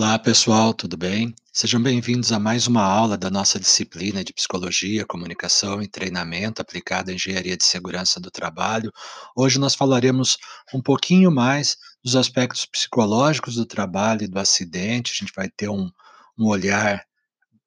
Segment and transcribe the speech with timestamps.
[0.00, 1.34] Olá, pessoal, tudo bem?
[1.52, 7.10] Sejam bem-vindos a mais uma aula da nossa disciplina de Psicologia, Comunicação e Treinamento aplicada
[7.10, 8.92] à Engenharia de Segurança do Trabalho.
[9.34, 10.38] Hoje nós falaremos
[10.72, 15.10] um pouquinho mais dos aspectos psicológicos do trabalho e do acidente.
[15.10, 15.90] A gente vai ter um,
[16.38, 17.04] um olhar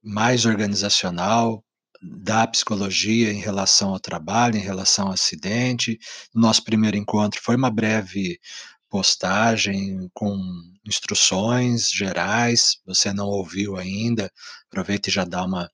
[0.02, 1.62] mais organizacional
[2.02, 6.00] da psicologia em relação ao trabalho, em relação ao acidente.
[6.34, 8.40] Nosso primeiro encontro foi uma breve
[8.92, 10.38] postagem com
[10.86, 12.78] instruções gerais.
[12.86, 14.30] Você não ouviu ainda,
[14.70, 15.72] aproveita e já dá uma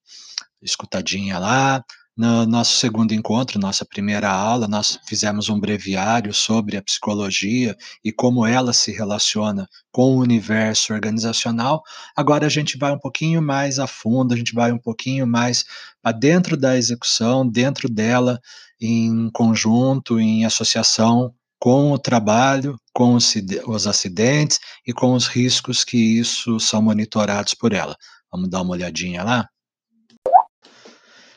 [0.62, 1.84] escutadinha lá.
[2.16, 8.12] No nosso segundo encontro, nossa primeira aula, nós fizemos um breviário sobre a psicologia e
[8.12, 11.84] como ela se relaciona com o universo organizacional.
[12.16, 15.64] Agora a gente vai um pouquinho mais a fundo, a gente vai um pouquinho mais
[16.02, 18.40] para dentro da execução, dentro dela,
[18.82, 26.20] em conjunto, em associação com o trabalho, com os acidentes e com os riscos que
[26.20, 27.96] isso são monitorados por ela.
[28.32, 29.48] Vamos dar uma olhadinha lá?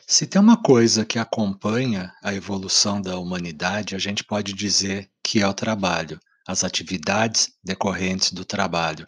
[0.05, 5.41] Se tem uma coisa que acompanha a evolução da humanidade, a gente pode dizer que
[5.41, 9.05] é o trabalho, as atividades decorrentes do trabalho.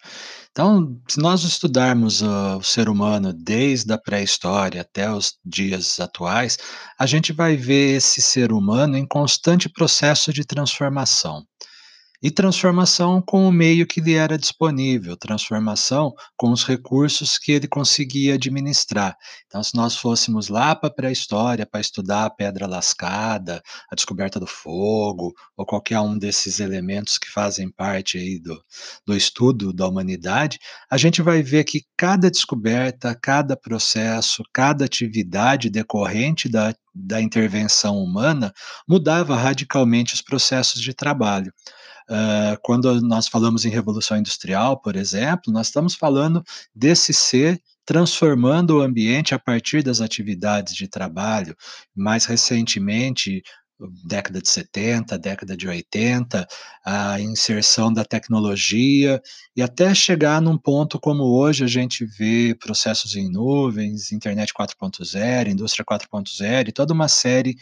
[0.53, 6.59] Então, se nós estudarmos o ser humano desde a pré-história até os dias atuais,
[6.99, 11.43] a gente vai ver esse ser humano em constante processo de transformação
[12.23, 17.67] e transformação com o meio que lhe era disponível, transformação com os recursos que ele
[17.67, 19.17] conseguia administrar.
[19.45, 24.39] Então, se nós fôssemos lá para a pré-história para estudar a pedra lascada, a descoberta
[24.39, 28.63] do fogo, ou qualquer um desses elementos que fazem parte aí do,
[29.05, 35.69] do estudo da humanidade, a gente vai ver que cada descoberta, cada processo, cada atividade
[35.69, 38.53] decorrente da, da intervenção humana
[38.87, 41.51] mudava radicalmente os processos de trabalho.
[42.09, 46.43] Uh, quando nós falamos em revolução industrial, por exemplo, nós estamos falando
[46.75, 51.55] desse ser transformando o ambiente a partir das atividades de trabalho.
[51.95, 53.43] Mais recentemente,
[54.05, 56.47] década de 70, década de 80,
[56.85, 59.21] a inserção da tecnologia
[59.55, 65.47] e até chegar num ponto como hoje a gente vê processos em nuvens, internet 4.0,
[65.47, 67.57] indústria 4.0 e toda uma série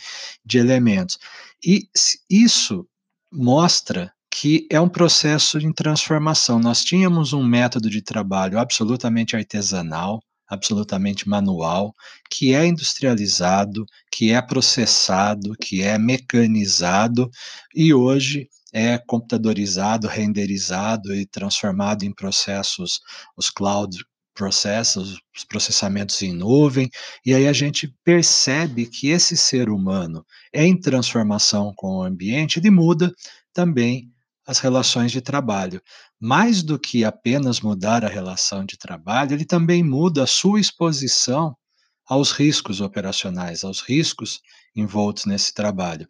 [0.45, 1.17] de elementos.
[1.65, 1.87] E
[2.29, 2.87] isso
[3.31, 6.57] mostra que é um processo de transformação.
[6.57, 11.93] Nós tínhamos um método de trabalho absolutamente artesanal, absolutamente manual,
[12.29, 17.29] que é industrializado, que é processado, que é mecanizado
[17.75, 23.01] e hoje é computadorizado, renderizado e transformado em processos,
[23.35, 23.97] os cloud
[24.33, 26.89] processos, os processamentos em nuvem,
[27.25, 32.71] e aí a gente percebe que esse ser humano, em transformação com o ambiente, ele
[32.71, 33.13] muda
[33.53, 34.10] também
[34.45, 35.81] as relações de trabalho.
[36.19, 41.55] Mais do que apenas mudar a relação de trabalho, ele também muda a sua exposição
[42.07, 44.41] aos riscos operacionais, aos riscos
[44.75, 46.07] envoltos nesse trabalho.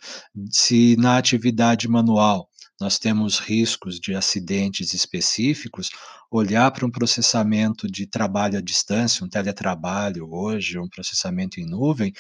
[0.50, 2.48] Se na atividade manual
[2.82, 5.90] nós temos riscos de acidentes específicos,
[6.32, 12.14] olhar para um processamento de trabalho à distância, um teletrabalho hoje, um processamento em nuvem,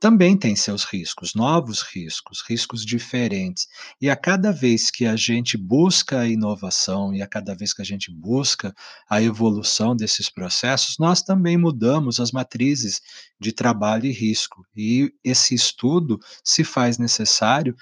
[0.00, 3.66] também tem seus riscos, novos riscos, riscos diferentes.
[4.00, 7.82] E a cada vez que a gente busca a inovação e a cada vez que
[7.82, 8.72] a gente busca
[9.10, 13.00] a evolução desses processos, nós também mudamos as matrizes
[13.40, 14.64] de trabalho e risco.
[14.76, 17.74] E esse estudo se faz necessário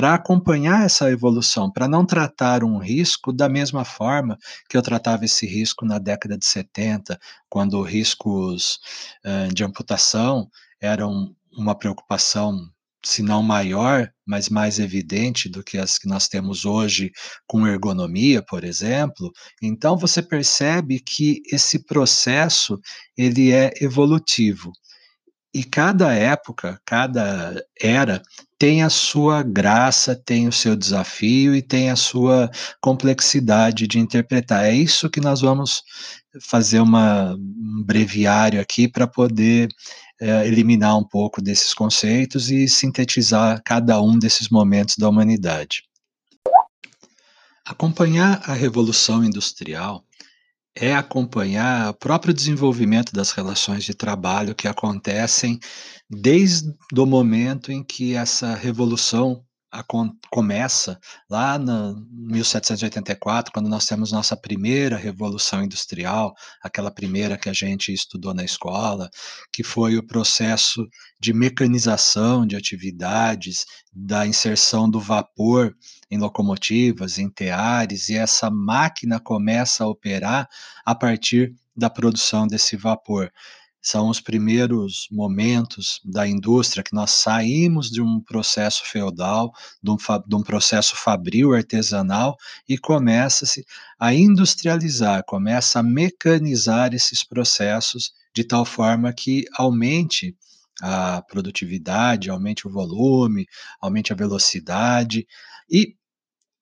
[0.00, 5.26] para acompanhar essa evolução, para não tratar um risco da mesma forma que eu tratava
[5.26, 8.78] esse risco na década de 70, quando riscos
[9.22, 10.48] uh, de amputação
[10.80, 12.66] eram uma preocupação,
[13.04, 17.12] se não maior, mas mais evidente do que as que nós temos hoje
[17.46, 19.30] com ergonomia, por exemplo.
[19.62, 22.80] Então você percebe que esse processo
[23.18, 24.72] ele é evolutivo.
[25.52, 28.22] E cada época, cada era
[28.56, 32.48] tem a sua graça, tem o seu desafio e tem a sua
[32.80, 34.64] complexidade de interpretar.
[34.64, 35.82] É isso que nós vamos
[36.40, 39.68] fazer uma, um breviário aqui para poder
[40.20, 45.82] é, eliminar um pouco desses conceitos e sintetizar cada um desses momentos da humanidade.
[47.66, 50.04] Acompanhar a Revolução Industrial
[50.80, 55.60] é acompanhar o próprio desenvolvimento das relações de trabalho que acontecem
[56.08, 64.10] desde o momento em que essa revolução acon começa lá na 1784, quando nós temos
[64.10, 69.08] nossa primeira revolução industrial, aquela primeira que a gente estudou na escola,
[69.52, 70.86] que foi o processo
[71.20, 75.74] de mecanização de atividades, da inserção do vapor
[76.10, 80.48] em locomotivas, em teares, e essa máquina começa a operar
[80.84, 83.30] a partir da produção desse vapor
[83.82, 89.96] são os primeiros momentos da indústria que nós saímos de um processo feudal, de um,
[89.96, 92.36] de um processo fabril artesanal
[92.68, 93.64] e começa-se
[93.98, 100.36] a industrializar, começa a mecanizar esses processos de tal forma que aumente
[100.82, 103.46] a produtividade, aumente o volume,
[103.80, 105.26] aumente a velocidade
[105.70, 105.94] e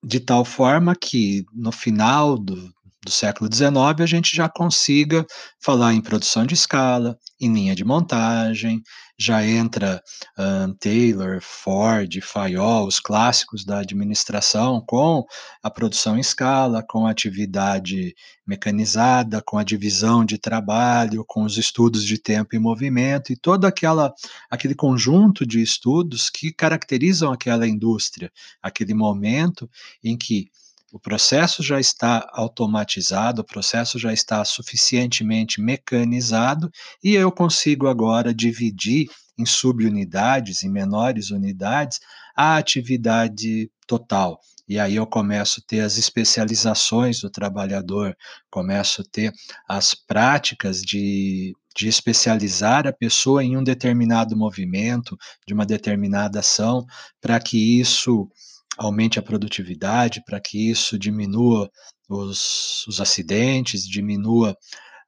[0.02, 2.72] de tal forma que no final do,
[3.08, 5.26] do século XIX, a gente já consiga
[5.58, 8.82] falar em produção de escala, em linha de montagem,
[9.18, 10.00] já entra
[10.38, 15.24] um, Taylor, Ford, Fayol, os clássicos da administração, com
[15.62, 18.14] a produção em escala, com a atividade
[18.46, 23.64] mecanizada, com a divisão de trabalho, com os estudos de tempo e movimento e todo
[23.64, 24.12] aquela,
[24.50, 28.30] aquele conjunto de estudos que caracterizam aquela indústria,
[28.62, 29.68] aquele momento
[30.04, 30.50] em que
[30.92, 36.70] o processo já está automatizado, o processo já está suficientemente mecanizado
[37.02, 39.08] e eu consigo agora dividir
[39.38, 42.00] em subunidades, em menores unidades,
[42.34, 44.40] a atividade total.
[44.68, 48.16] E aí eu começo a ter as especializações do trabalhador,
[48.50, 49.32] começo a ter
[49.66, 56.84] as práticas de, de especializar a pessoa em um determinado movimento, de uma determinada ação,
[57.20, 58.28] para que isso
[58.78, 61.70] aumente a produtividade, para que isso diminua
[62.08, 64.56] os, os acidentes, diminua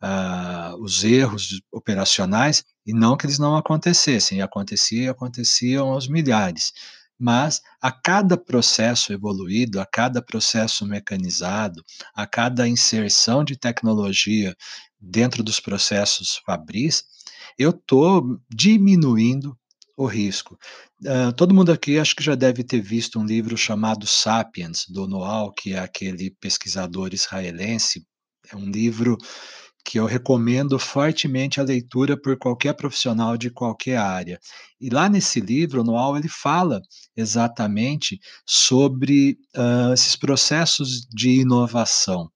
[0.02, 6.72] uh, os erros operacionais, e não que eles não acontecessem, e acontecia aconteciam aos milhares.
[7.18, 11.84] Mas a cada processo evoluído, a cada processo mecanizado,
[12.14, 14.56] a cada inserção de tecnologia
[14.98, 17.04] dentro dos processos fabris,
[17.58, 19.56] eu estou diminuindo
[19.96, 20.58] o risco.
[21.02, 25.06] Uh, todo mundo aqui acho que já deve ter visto um livro chamado Sapiens, do
[25.06, 28.04] Noal, que é aquele pesquisador israelense.
[28.50, 29.16] É um livro
[29.84, 34.38] que eu recomendo fortemente a leitura por qualquer profissional de qualquer área.
[34.80, 36.80] E lá nesse livro, Noal, ele fala
[37.16, 42.30] exatamente sobre uh, esses processos de inovação.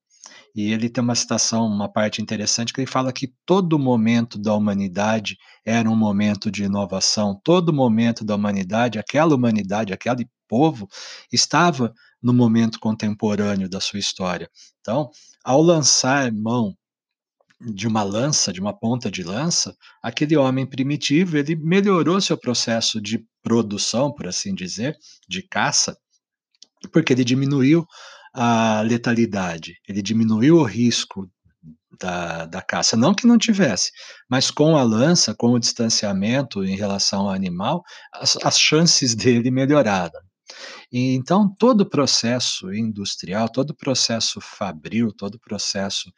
[0.54, 4.54] E ele tem uma citação, uma parte interessante, que ele fala que todo momento da
[4.54, 10.88] humanidade era um momento de inovação, todo momento da humanidade, aquela humanidade, aquele povo,
[11.32, 11.92] estava
[12.22, 14.48] no momento contemporâneo da sua história.
[14.80, 15.10] Então,
[15.44, 16.76] ao lançar mão
[17.60, 23.00] de uma lança, de uma ponta de lança, aquele homem primitivo, ele melhorou seu processo
[23.00, 24.96] de produção, por assim dizer,
[25.28, 25.96] de caça,
[26.92, 27.86] porque ele diminuiu
[28.34, 31.30] a letalidade, ele diminuiu o risco
[32.00, 32.96] da, da caça.
[32.96, 33.92] Não que não tivesse,
[34.28, 39.50] mas com a lança, com o distanciamento em relação ao animal, as, as chances dele
[39.52, 40.20] melhoraram.
[40.92, 46.12] E, então, todo o processo industrial, todo o processo fabril, todo o processo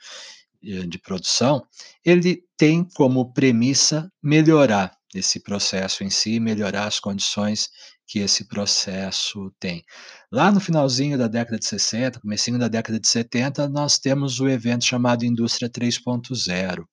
[0.65, 1.63] eh, de produção,
[2.05, 7.69] ele tem como premissa melhorar esse processo em si, melhorar as condições
[8.07, 9.85] que esse processo tem.
[10.31, 14.49] Lá no finalzinho da década de 60, comecinho da década de 70, nós temos o
[14.49, 16.85] evento chamado Indústria 3.0,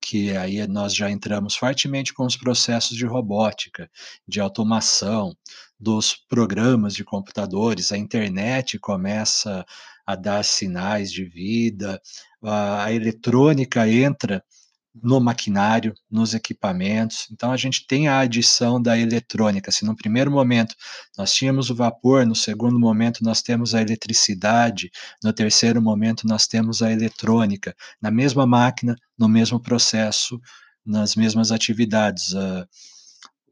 [0.00, 3.90] que aí nós já entramos fortemente com os processos de robótica,
[4.26, 5.36] de automação,
[5.78, 9.64] dos programas de computadores, a internet começa
[10.06, 12.00] a dar sinais de vida,
[12.42, 14.44] a eletrônica entra
[14.94, 17.28] no maquinário, nos equipamentos.
[17.30, 19.70] Então a gente tem a adição da eletrônica.
[19.70, 20.74] Se no primeiro momento
[21.16, 24.90] nós tínhamos o vapor, no segundo momento nós temos a eletricidade,
[25.22, 30.40] no terceiro momento nós temos a eletrônica, na mesma máquina, no mesmo processo,
[30.84, 32.32] nas mesmas atividades.
[32.32, 32.66] Uh,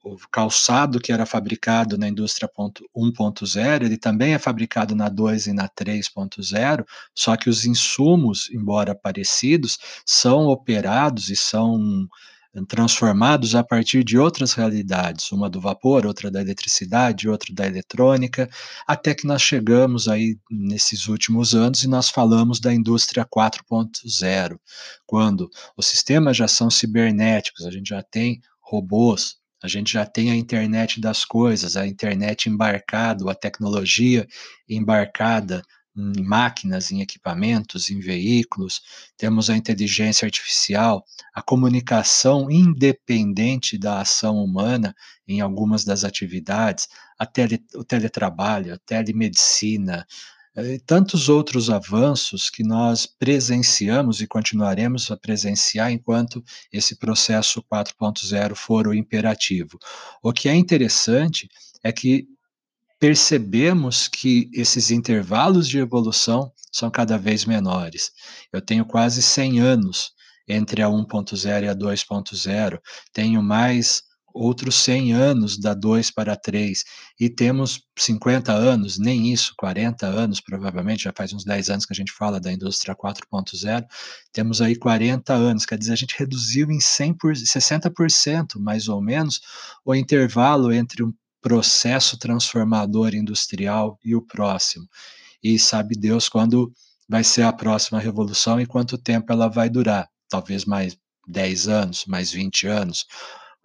[0.04, 5.52] o calçado que era fabricado na indústria 1.0, ele também é fabricado na 2 e
[5.52, 12.08] na 3.0, só que os insumos, embora parecidos, são operados e são
[12.66, 18.48] transformados a partir de outras realidades, uma do vapor, outra da eletricidade, outra da eletrônica,
[18.86, 24.58] até que nós chegamos aí nesses últimos anos e nós falamos da indústria 4.0,
[25.06, 30.30] quando os sistemas já são cibernéticos, a gente já tem robôs, a gente já tem
[30.30, 34.26] a internet das coisas, a internet embarcada, a tecnologia
[34.68, 35.62] embarcada
[35.96, 38.80] em máquinas, em equipamentos, em veículos,
[39.16, 44.94] temos a inteligência artificial, a comunicação independente da ação humana
[45.26, 46.88] em algumas das atividades,
[47.32, 50.06] tele, o teletrabalho, a telemedicina,
[50.64, 58.54] e tantos outros avanços que nós presenciamos e continuaremos a presenciar enquanto esse processo 4.0
[58.54, 59.78] for o imperativo.
[60.22, 61.48] O que é interessante
[61.82, 62.26] é que
[62.98, 68.10] percebemos que esses intervalos de evolução são cada vez menores.
[68.52, 70.12] Eu tenho quase 100 anos
[70.48, 72.80] entre a 1.0 e a 2.0,
[73.12, 76.84] tenho mais outros 100 anos da 2 para 3,
[77.18, 81.92] e temos 50 anos, nem isso, 40 anos provavelmente, já faz uns 10 anos que
[81.92, 83.84] a gente fala da indústria 4.0,
[84.32, 89.00] temos aí 40 anos, quer dizer, a gente reduziu em 100 por, 60% mais ou
[89.00, 89.40] menos
[89.84, 94.86] o intervalo entre um processo transformador industrial e o próximo.
[95.42, 96.72] E sabe Deus quando
[97.08, 100.08] vai ser a próxima revolução e quanto tempo ela vai durar.
[100.28, 103.06] Talvez mais 10 anos, mais 20 anos.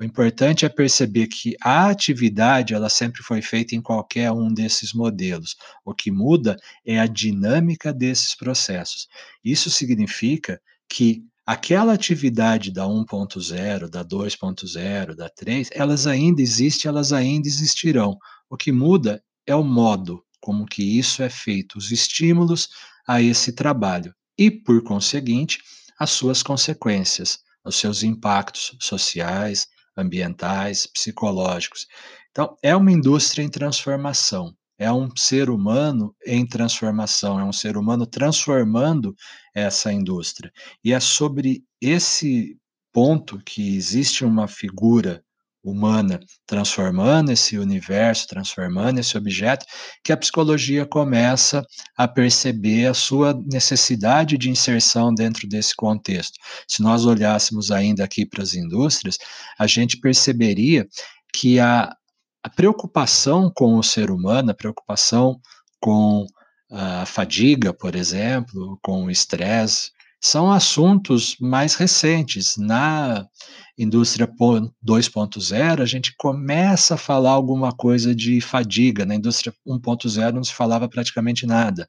[0.03, 4.91] O importante é perceber que a atividade ela sempre foi feita em qualquer um desses
[4.91, 5.55] modelos.
[5.85, 9.07] O que muda é a dinâmica desses processos.
[9.41, 17.13] Isso significa que aquela atividade da 1.0, da 2.0, da 3, elas ainda existem, elas
[17.13, 18.17] ainda existirão.
[18.49, 22.67] O que muda é o modo como que isso é feito, os estímulos
[23.07, 25.59] a esse trabalho e, por conseguinte,
[25.97, 31.87] as suas consequências, os seus impactos sociais, ambientais, psicológicos.
[32.31, 37.77] Então, é uma indústria em transformação é um ser humano em transformação, é um ser
[37.77, 39.15] humano transformando
[39.53, 40.51] essa indústria.
[40.83, 42.57] E é sobre esse
[42.91, 45.23] ponto que existe uma figura
[45.63, 49.65] humana transformando esse universo, transformando esse objeto,
[50.03, 51.65] que a psicologia começa
[51.95, 56.37] a perceber a sua necessidade de inserção dentro desse contexto.
[56.67, 59.17] Se nós olhássemos ainda aqui para as indústrias,
[59.57, 60.85] a gente perceberia
[61.33, 61.95] que a,
[62.43, 65.39] a preocupação com o ser humano, a preocupação
[65.79, 66.25] com
[66.69, 69.91] a fadiga, por exemplo, com o estresse,
[70.23, 72.55] são assuntos mais recentes.
[72.55, 73.27] Na
[73.77, 79.05] indústria 2.0, a gente começa a falar alguma coisa de fadiga.
[79.05, 81.85] Na indústria 1.0 não se falava praticamente nada.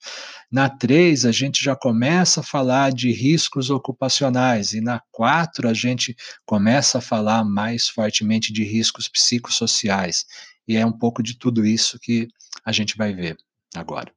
[0.51, 4.73] Na 3, a gente já começa a falar de riscos ocupacionais.
[4.73, 10.27] E na 4, a gente começa a falar mais fortemente de riscos psicossociais.
[10.67, 12.27] E é um pouco de tudo isso que
[12.65, 13.37] a gente vai ver
[13.77, 14.13] agora.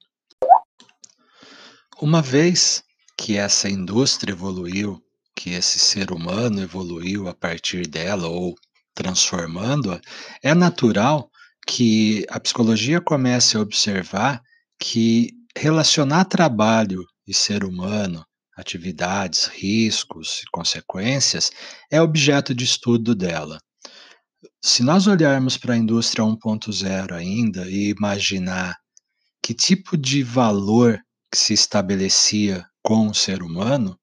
[2.01, 2.83] Uma vez
[3.17, 5.03] que essa indústria evoluiu,
[5.35, 8.55] que esse ser humano evoluiu a partir dela ou
[8.93, 9.99] transformando-a,
[10.43, 11.29] é natural
[11.65, 14.41] que a psicologia comece a observar
[14.79, 21.51] que relacionar trabalho e ser humano, atividades, riscos e consequências
[21.91, 23.59] é objeto de estudo dela.
[24.63, 28.77] Se nós olharmos para a indústria 1.0 ainda e imaginar
[29.41, 30.99] que tipo de valor
[31.31, 33.99] que se estabelecia com o ser humano,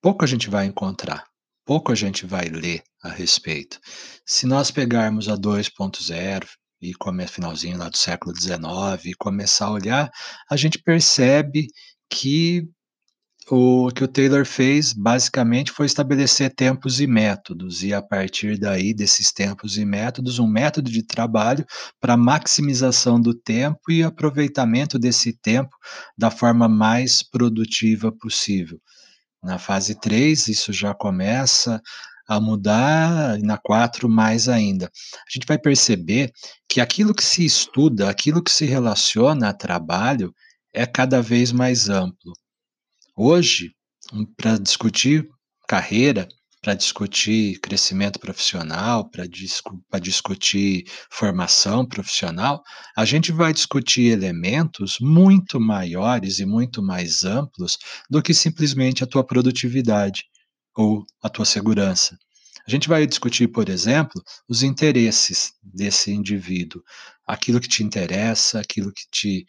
[0.00, 1.24] pouco a gente vai encontrar,
[1.66, 3.80] pouco a gente vai ler a respeito.
[4.24, 6.46] Se nós pegarmos a 2.0
[6.80, 10.08] e como é finalzinho lá do século XIX e começar a olhar,
[10.48, 11.66] a gente percebe
[12.08, 12.62] que
[13.50, 18.92] o que o Taylor fez basicamente foi estabelecer tempos e métodos, e a partir daí,
[18.92, 21.64] desses tempos e métodos, um método de trabalho
[22.00, 25.74] para maximização do tempo e aproveitamento desse tempo
[26.16, 28.80] da forma mais produtiva possível.
[29.42, 31.80] Na fase 3, isso já começa
[32.28, 34.86] a mudar, e na 4 mais ainda.
[34.86, 36.30] A gente vai perceber
[36.68, 40.34] que aquilo que se estuda, aquilo que se relaciona a trabalho,
[40.74, 42.34] é cada vez mais amplo.
[43.20, 43.72] Hoje,
[44.36, 45.28] para discutir
[45.66, 46.28] carreira,
[46.62, 52.62] para discutir crescimento profissional, para discu discutir formação profissional,
[52.96, 57.76] a gente vai discutir elementos muito maiores e muito mais amplos
[58.08, 60.22] do que simplesmente a tua produtividade
[60.76, 62.16] ou a tua segurança.
[62.68, 66.84] A gente vai discutir, por exemplo, os interesses desse indivíduo,
[67.26, 69.44] aquilo que te interessa, aquilo que te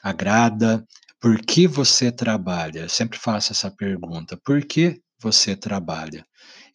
[0.00, 0.86] agrada,
[1.24, 2.80] por que você trabalha?
[2.80, 4.38] Eu sempre faço essa pergunta.
[4.44, 6.22] Por que você trabalha?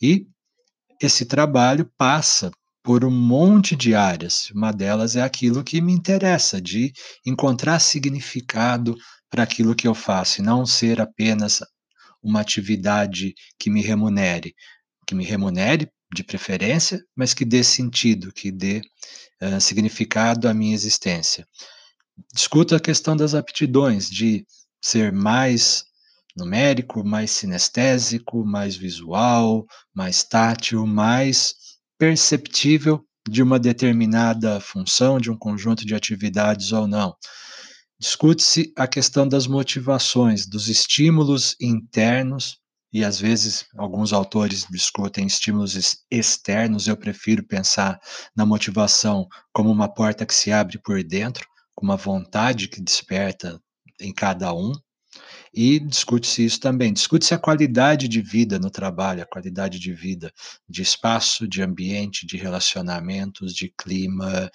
[0.01, 0.25] E
[0.99, 2.49] esse trabalho passa
[2.83, 4.49] por um monte de áreas.
[4.49, 6.91] Uma delas é aquilo que me interessa, de
[7.23, 8.95] encontrar significado
[9.29, 11.59] para aquilo que eu faço, e não ser apenas
[12.19, 14.55] uma atividade que me remunere,
[15.05, 18.81] que me remunere de preferência, mas que dê sentido, que dê
[19.43, 21.45] uh, significado à minha existência
[22.33, 24.45] discuto a questão das aptidões, de
[24.81, 25.85] ser mais
[26.35, 31.55] numérico, mais sinestésico, mais visual, mais tátil, mais
[31.97, 37.13] perceptível de uma determinada função, de um conjunto de atividades ou não.
[37.99, 42.57] Discute-se a questão das motivações, dos estímulos internos,
[42.91, 46.87] e às vezes alguns autores discutem estímulos externos.
[46.87, 47.99] Eu prefiro pensar
[48.35, 51.45] na motivação como uma porta que se abre por dentro,
[51.81, 53.61] uma vontade que desperta
[53.99, 54.71] em cada um.
[55.53, 56.93] E discute-se isso também.
[56.93, 60.31] Discute-se a qualidade de vida no trabalho, a qualidade de vida,
[60.67, 64.51] de espaço, de ambiente, de relacionamentos, de clima,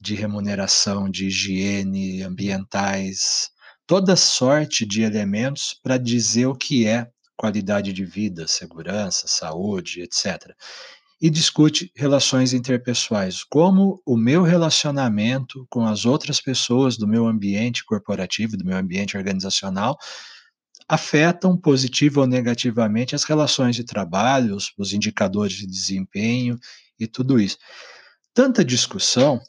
[0.00, 3.50] de remuneração, de higiene ambientais,
[3.86, 10.54] toda sorte de elementos para dizer o que é qualidade de vida, segurança, saúde, etc.
[11.20, 17.84] E discute relações interpessoais, como o meu relacionamento com as outras pessoas do meu ambiente
[17.84, 19.96] corporativo, do meu ambiente organizacional,
[20.88, 26.58] afetam positivo ou negativamente as relações de trabalho, os, os indicadores de desempenho
[26.98, 27.58] e tudo isso.
[28.34, 29.40] Tanta discussão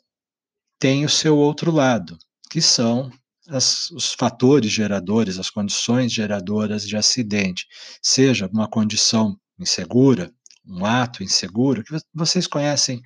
[0.80, 2.18] tem o seu outro lado,
[2.50, 3.12] que são
[3.50, 7.68] as, os fatores geradores, as condições geradoras de acidente,
[8.02, 10.32] seja uma condição insegura,
[10.68, 13.02] um ato inseguro, que vocês conhecem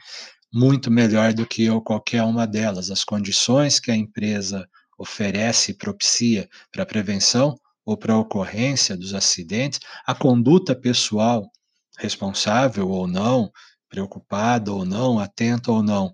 [0.54, 5.78] muito melhor do que eu qualquer uma delas, as condições que a empresa oferece e
[5.78, 11.50] propicia para a prevenção ou para a ocorrência dos acidentes, a conduta pessoal
[11.98, 13.52] responsável ou não,
[13.90, 16.14] preocupada ou não, atenta ou não,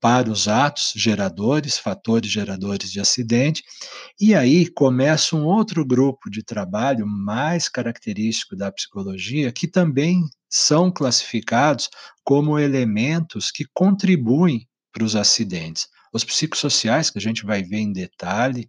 [0.00, 3.62] para os atos geradores, fatores geradores de acidente,
[4.20, 10.22] e aí começa um outro grupo de trabalho mais característico da psicologia, que também
[10.56, 11.88] são classificados
[12.24, 15.86] como elementos que contribuem para os acidentes.
[16.12, 18.68] Os psicossociais, que a gente vai ver em detalhe,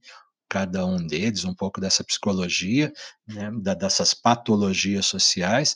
[0.49, 2.91] cada um deles, um pouco dessa psicologia,
[3.27, 5.75] né, dessas patologias sociais,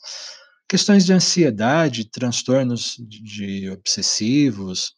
[0.67, 4.93] questões de ansiedade, transtornos de obsessivos,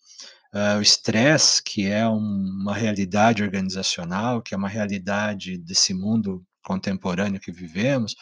[0.56, 6.46] Uh, o estresse, que é um, uma realidade organizacional, que é uma realidade desse mundo
[6.64, 8.16] contemporâneo que vivemos,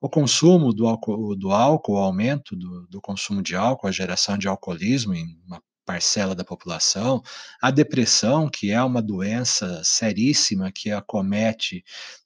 [0.00, 4.36] o consumo do álcool, do álcool o aumento do, do consumo de álcool, a geração
[4.36, 7.22] de alcoolismo em uma parcela da população,
[7.62, 11.84] a depressão, que é uma doença seríssima que acomete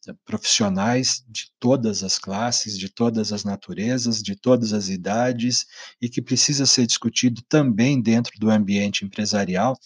[0.09, 5.67] eh, profissionais de todas as classes, de todas as naturezas, de todas as idades
[6.01, 9.77] e que precisa ser discutido também dentro do ambiente empresarial.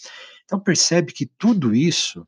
[0.45, 2.27] Então percebe que tudo isso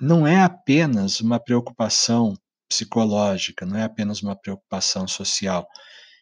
[0.00, 2.36] não é apenas uma preocupação
[2.68, 5.66] psicológica, não é apenas uma preocupação social,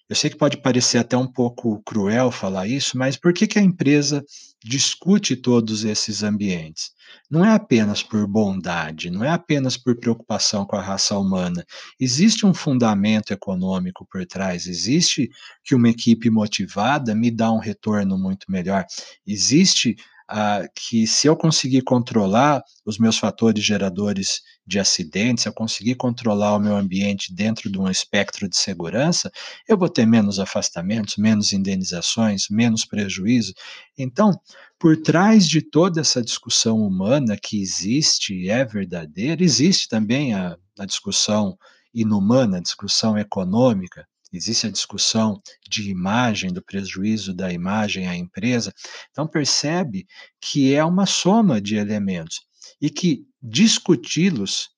[0.07, 3.59] eu sei que pode parecer até um pouco cruel falar isso, mas por que, que
[3.59, 4.23] a empresa
[4.63, 6.91] discute todos esses ambientes?
[7.31, 11.65] Não é apenas por bondade, não é apenas por preocupação com a raça humana.
[11.99, 15.31] Existe um fundamento econômico por trás, existe
[15.65, 18.85] que uma equipe motivada me dá um retorno muito melhor,
[19.27, 19.97] existe
[20.29, 25.95] ah, que se eu conseguir controlar os meus fatores geradores de acidentes, se eu conseguir
[25.97, 29.31] controlar o meu ambiente dentro de um espectro de segurança,
[29.69, 33.53] eu vou ter menos afastamentos, menos indenizações, menos prejuízo.
[33.99, 34.33] Então,
[34.79, 40.57] por trás de toda essa discussão humana que existe e é verdadeira, existe também a,
[40.79, 41.59] a discussão
[41.93, 48.73] inumana, a discussão econômica, existe a discussão de imagem, do prejuízo da imagem à empresa.
[49.11, 50.07] Então, percebe
[50.41, 52.41] que é uma soma de elementos
[52.81, 54.71] e que discuti-los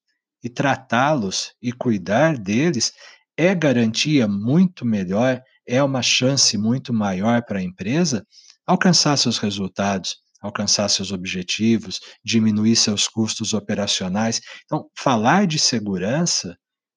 [0.43, 2.93] e tratá-los e cuidar deles
[3.37, 8.27] é garantia muito melhor, é uma chance muito maior para a empresa
[8.67, 14.41] alcançar seus resultados, alcançar seus objetivos, diminuir seus custos operacionais.
[14.65, 16.57] Então, falar de segurança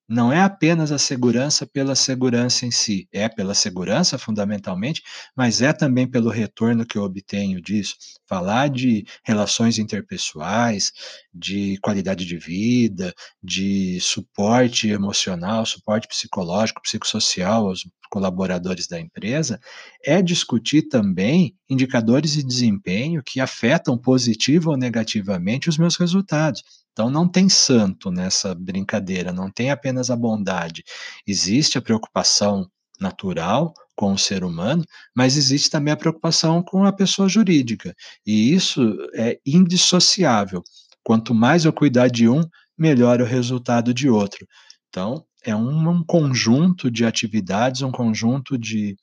[0.09, 5.03] não é apenas a segurança pela segurança em si, é pela segurança fundamentalmente,
[5.35, 7.95] mas é também pelo retorno que eu obtenho disso.
[8.27, 10.91] Falar de relações interpessoais,
[11.33, 19.59] de qualidade de vida, de suporte emocional, suporte psicológico, psicossocial aos colaboradores da empresa,
[20.03, 26.63] é discutir também indicadores de desempenho que afetam positivo ou negativamente os meus resultados.
[26.91, 30.83] Então não tem santo nessa brincadeira, não tem apenas a bondade.
[31.25, 32.69] Existe a preocupação
[32.99, 34.83] natural com o ser humano,
[35.15, 37.93] mas existe também a preocupação com a pessoa jurídica.
[38.25, 40.61] E isso é indissociável.
[41.03, 42.41] Quanto mais eu cuidar de um,
[42.77, 44.47] melhor o resultado de outro.
[44.89, 48.97] Então, é um, um conjunto de atividades, um conjunto de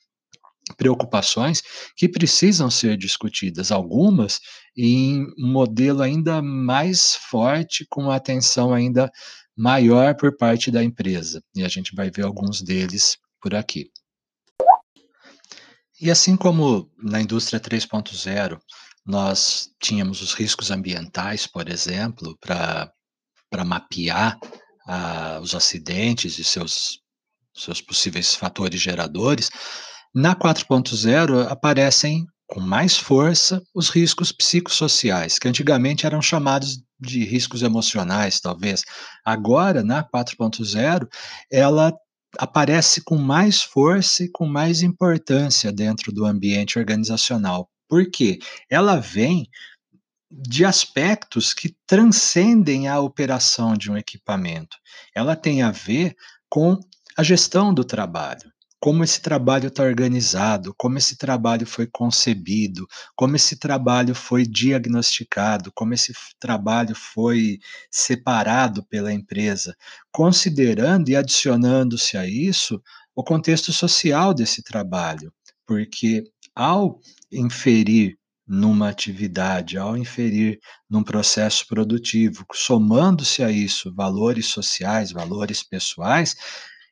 [0.77, 1.63] preocupações
[1.97, 4.41] que precisam ser discutidas, algumas
[4.77, 9.11] em um modelo ainda mais forte, com atenção ainda
[9.57, 11.43] maior por parte da empresa.
[11.55, 13.91] E a gente vai ver alguns deles por aqui.
[16.01, 18.59] E assim como na indústria 3.0
[19.05, 22.93] nós tínhamos os riscos ambientais, por exemplo, pra
[23.65, 24.37] mapear,
[24.87, 27.01] ah, os acidentes e seus
[27.57, 29.51] seus possíveis fatores geradores,
[30.15, 37.63] na 4.0 aparecem com mais força os riscos psicossociais, que antigamente eram chamados de riscos
[37.63, 38.83] emocionais, talvez.
[39.25, 41.09] Agora, na 4.0,
[41.51, 41.93] ela
[42.39, 47.69] aparece com mais força e com mais importância dentro do ambiente organizacional.
[47.89, 48.39] Por quê?
[48.71, 49.49] Ela vem
[50.31, 54.77] de aspectos que transcendem a operação de um equipamento.
[55.15, 56.17] Ela tem a ver
[56.49, 56.79] com
[57.17, 62.87] a gestão do trabalho, como esse trabalho está organizado, como esse trabalho foi concebido,
[63.17, 67.59] como esse trabalho foi diagnosticado, como esse trabalho foi
[67.91, 69.75] separado pela empresa,
[70.13, 72.81] considerando e adicionando-se a isso
[73.15, 75.33] o contexto social desse trabalho,
[75.67, 76.23] porque
[76.55, 77.01] ao
[77.33, 86.37] inferir numa atividade, ao inferir num processo produtivo, somando-se a isso valores sociais, valores pessoais,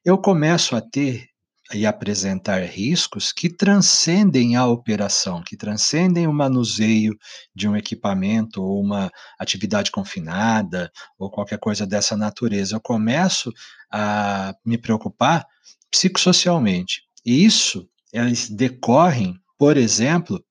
[0.04, 1.28] eu começo a ter
[1.72, 7.16] e apresentar riscos que transcendem a operação, que transcendem o manuseio
[7.54, 12.76] de um equipamento ou uma atividade confinada ou qualquer coisa dessa natureza.
[12.76, 13.50] Eu começo
[13.90, 15.46] a me preocupar
[15.90, 17.02] psicossocialmente.
[17.24, 20.44] E isso, eles decorrem, por exemplo,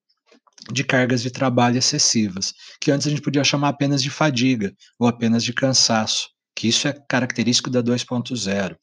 [0.72, 5.08] de cargas de trabalho excessivas, que antes a gente podia chamar apenas de fadiga ou
[5.08, 8.76] apenas de cansaço, que isso é característico da 2.0.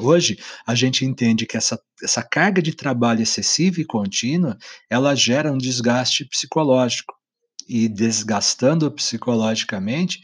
[0.00, 4.56] Hoje, a gente entende que essa essa carga de trabalho excessiva e contínua,
[4.88, 7.18] ela gera um desgaste psicológico,
[7.68, 10.22] e desgastando psicologicamente,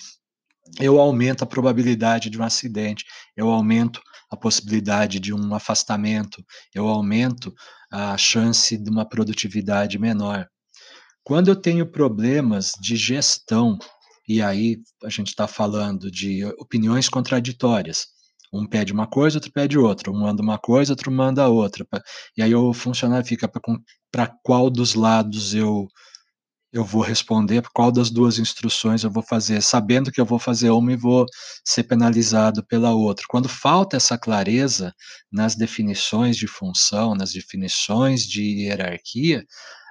[0.80, 3.04] eu aumento a probabilidade de um acidente,
[3.36, 6.42] eu aumento a possibilidade de um afastamento,
[6.74, 7.54] eu aumento
[7.92, 10.48] a chance de uma produtividade menor.
[11.24, 13.78] Quando eu tenho problemas de gestão,
[14.28, 18.06] e aí a gente está falando de opiniões contraditórias,
[18.52, 21.86] um pede uma coisa, outro pede outra, um manda uma coisa, outro manda outra,
[22.36, 23.50] e aí o funcionário fica
[24.12, 25.88] pra qual dos lados eu
[26.72, 30.70] eu vou responder, qual das 2 instruções eu vou fazer, sabendo que eu vou fazer
[30.70, 31.26] uma e vou
[31.64, 33.24] ser penalizado pela outra.
[33.28, 34.92] Quando falta essa clareza
[35.32, 39.44] nas definições de função, nas definições de hierarquia,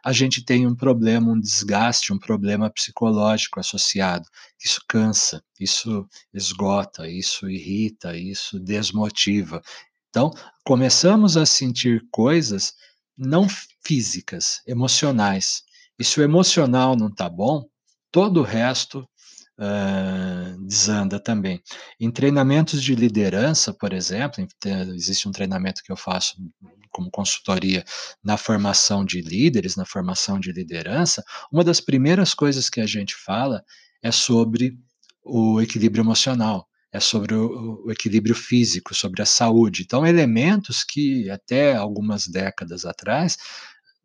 [0.03, 4.27] a gente tem um problema, um desgaste, um problema psicológico associado.
[4.61, 9.61] Isso cansa, isso esgota, isso irrita, isso desmotiva.
[10.09, 10.31] Então,
[10.63, 12.73] começamos a sentir coisas
[13.17, 13.47] não
[13.85, 15.63] físicas, emocionais.
[15.97, 17.65] E se o emocional não está bom,
[18.11, 19.07] todo o resto,
[19.59, 21.61] hã, desanda também.
[21.99, 24.45] Em treinamentos de liderança, por exemplo,
[24.95, 26.35] existe um treinamento que eu faço
[26.91, 27.83] como consultoria
[28.23, 33.15] na formação de líderes, na formação de liderança, uma das primeiras coisas que a gente
[33.15, 33.63] fala
[34.03, 34.77] é sobre
[35.23, 39.81] o equilíbrio emocional, é sobre o equilíbrio físico, sobre a saúde.
[39.83, 43.37] Então elementos que até algumas décadas atrás,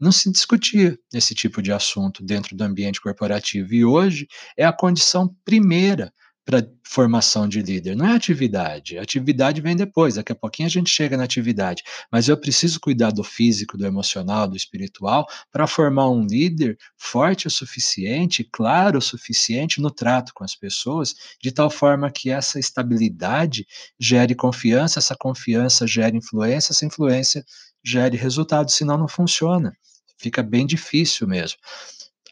[0.00, 4.72] não se discutia esse tipo de assunto dentro do ambiente corporativo, e hoje é a
[4.72, 6.12] condição primeira
[6.44, 10.70] pra formação de líder, não é atividade, a atividade vem depois, daqui a pouquinho a
[10.70, 15.66] gente chega na atividade, mas eu preciso cuidar do físico, do emocional, do espiritual, pra
[15.66, 21.52] formar um líder forte o suficiente, claro o suficiente no trato com as pessoas, de
[21.52, 23.66] tal forma que essa estabilidade
[24.00, 27.44] gere confiança, essa confiança gere influência, essa influência
[27.84, 29.76] gere resultado, senão não funciona,
[30.18, 31.59] fica bem difícil mesmo.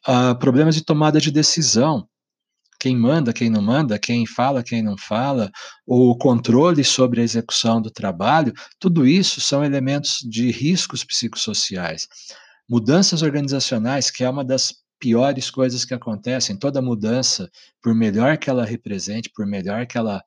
[0.07, 2.09] Hã, problemas de tomada de decisão,
[2.79, 5.51] quem manda, quem não manda, quem fala, quem não fala,
[5.87, 12.07] o controle sobre a execução do trabalho, tudo isso são elementos de riscos psicossociais.
[12.69, 17.51] Mudanças organizacionais, que é uma das piores coisas que acontecem, toda mudança,
[17.83, 20.23] por melhor que ela represente, por melhor que ela,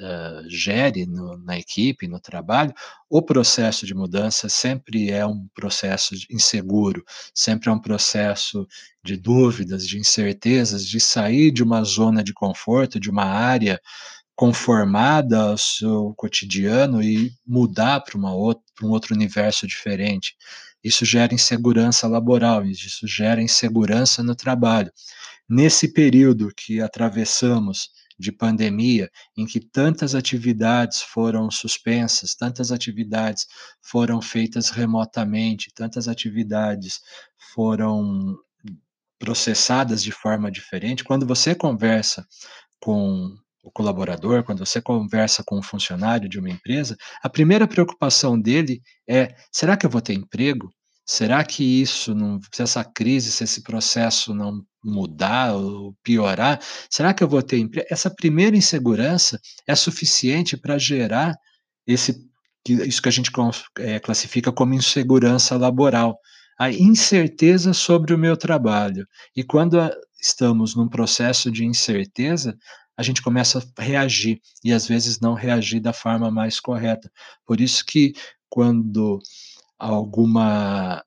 [0.00, 2.72] hã, gere no na equipe, no trabalho,
[3.10, 8.66] o processo de mudança sempre é um processo inseguro, sempre é um processo
[9.04, 13.80] de dúvidas, de incertezas, de sair de uma zona de conforto, de uma área
[14.36, 18.24] conformada ao seu cotidiano e mudar pra um
[18.90, 20.34] outro universo diferente.
[20.82, 24.92] Isso gera insegurança laboral, isso gera insegurança no trabalho.
[25.48, 33.46] Nesse período que atravessamos de pandemia, em que tantas atividades foram suspensas, tantas atividades
[33.82, 37.00] foram feitas remotamente, tantas atividades
[37.54, 38.36] foram
[39.18, 42.26] processadas de forma diferente, quando você conversa
[42.80, 48.40] com o colaborador, quando você conversa com um funcionário de uma empresa, a primeira preocupação
[48.40, 50.70] dele é: "Será que eu vou ter emprego?
[51.08, 57.14] Será que isso não se essa crise, se esse processo não mudar ou piorar, será
[57.14, 61.34] que eu vou ter empre essa primeira insegurança é suficiente para gerar
[61.86, 62.28] esse
[62.68, 63.30] isso que a gente
[63.78, 66.18] eh, classifica como insegurança laboral,
[66.58, 69.06] a incerteza sobre o meu trabalho.
[69.34, 69.90] E quando a
[70.20, 72.54] estamos num processo de incerteza,
[72.98, 77.10] a gente começa a reagir, e às vezes não reagir da forma mais correta.
[77.46, 78.12] Por isso que
[78.50, 79.20] quando
[79.78, 81.02] alguma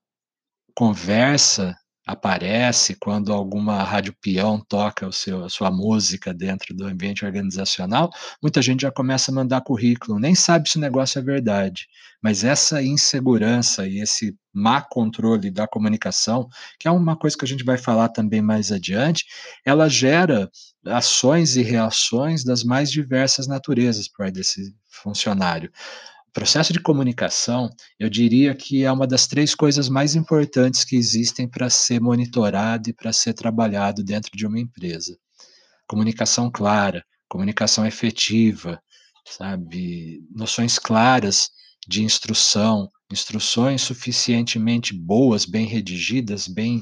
[0.74, 7.24] conversa aparece, quando alguma rádio peão toca o seu a sua música dentro do ambiente
[7.24, 8.10] organizacional,
[8.42, 11.86] muita gente já começa a mandar currículo, nem sabe se o negócio é verdade,
[12.22, 17.48] mas essa insegurança e esse má controle da comunicação, que é uma coisa que a
[17.48, 19.24] gente vai falar também mais adiante,
[19.64, 20.50] ela gera
[20.86, 25.70] ações e reações das mais diversas naturezas por parte desse funcionário.
[26.32, 27.68] Processo de comunicação,
[27.98, 32.88] eu diria que é uma das 3 coisas mais importantes que existem para ser monitorado
[32.88, 35.18] e para ser trabalhado dentro de uma empresa.
[35.86, 38.80] Comunicação clara, comunicação efetiva,
[39.28, 41.50] sabe, noções claras
[41.86, 46.80] de instrução, instruções suficientemente boas, bem redigidas, bem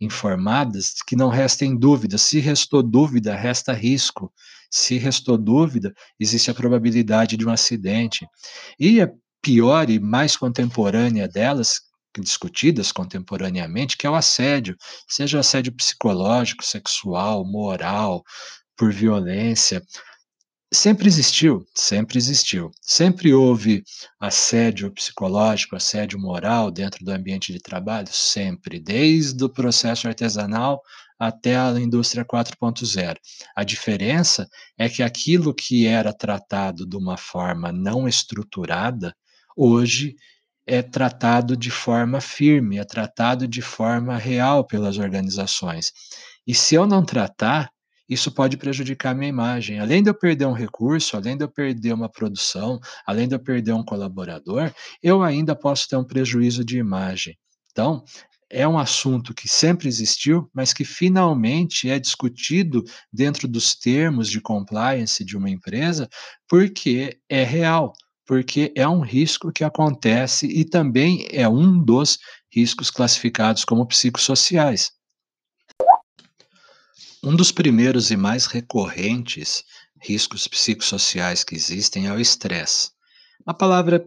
[0.00, 2.22] informadas, que não restem dúvidas.
[2.22, 4.32] Se restou dúvida, resta risco.
[4.70, 8.26] Se restou dúvida, existe a probabilidade de um acidente.
[8.78, 9.10] E a
[9.42, 11.80] pior e mais contemporânea delas,
[12.18, 14.76] discutidas contemporaneamente, que é o assédio,
[15.08, 18.22] seja assédio psicológico, sexual, moral,
[18.76, 19.82] por violência.
[20.74, 22.70] Sempre existiu, sempre existiu.
[22.80, 23.84] Sempre houve
[24.18, 28.08] assédio psicológico, assédio moral dentro do ambiente de trabalho?
[28.10, 30.80] Sempre, desde o processo artesanal
[31.18, 33.16] até a indústria 4.0.
[33.54, 39.14] A diferença é que aquilo que era tratado de uma forma não estruturada,
[39.54, 40.16] hoje
[40.66, 45.92] é tratado de forma firme, é tratado de forma real pelas organizações.
[46.46, 47.70] E se eu não tratar,
[48.12, 49.78] isso pode prejudicar a minha imagem.
[49.78, 53.40] Além de eu perder um recurso, além de eu perder uma produção, além de eu
[53.40, 54.72] perder um colaborador,
[55.02, 57.36] eu ainda posso ter um prejuízo de imagem.
[57.70, 58.04] Então,
[58.50, 64.40] é um assunto que sempre existiu, mas que finalmente é discutido dentro dos termos de
[64.42, 66.06] compliance de uma empresa,
[66.46, 67.94] porque é real,
[68.26, 72.18] porque é um risco que acontece e também é um dos
[72.52, 74.90] riscos classificados como psicossociais.
[77.24, 79.62] Um dos primeiros e mais recorrentes
[80.00, 82.90] riscos psicossociais que existem é o estresse.
[83.46, 84.04] Uma palavra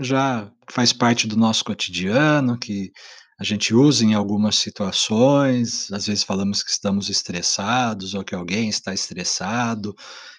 [0.00, 2.90] já faz parte do nosso cotidiano, que
[3.38, 8.68] a gente usa em algumas situações, às vezes falamos que estamos estressados ou que alguém
[8.68, 9.94] está estressado,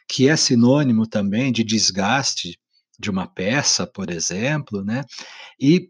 [0.05, 2.59] que é sinônimo também de desgaste
[2.99, 5.05] de uma peça, por exemplo, né?
[5.57, 5.89] E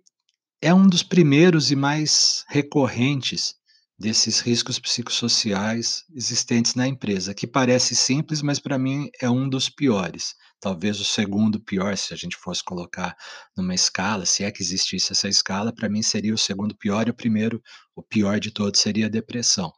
[0.62, 3.56] é um dos primeiros e mais recorrentes
[4.00, 9.70] desses riscos psicossociais existentes na empresa, que parece simples, mas para mim é um dos
[9.70, 10.36] piores.
[10.62, 13.14] Talvez o segundo pior, se a gente fosse colocar
[13.58, 17.12] numa escala, se é que existisse essa escala, para mim seria o segundo pior e
[17.12, 17.62] o primeiro,
[17.94, 19.74] o pior de todos, seria a depressão.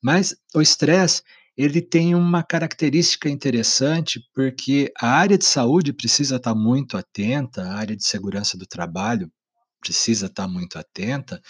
[0.00, 1.22] Mas o estresse,
[1.56, 7.74] ele tem uma característica interessante, porque a área de saúde precisa estar muito atenta, a
[7.74, 9.28] área de segurança do trabalho
[9.80, 11.40] precisa estar muito atenta,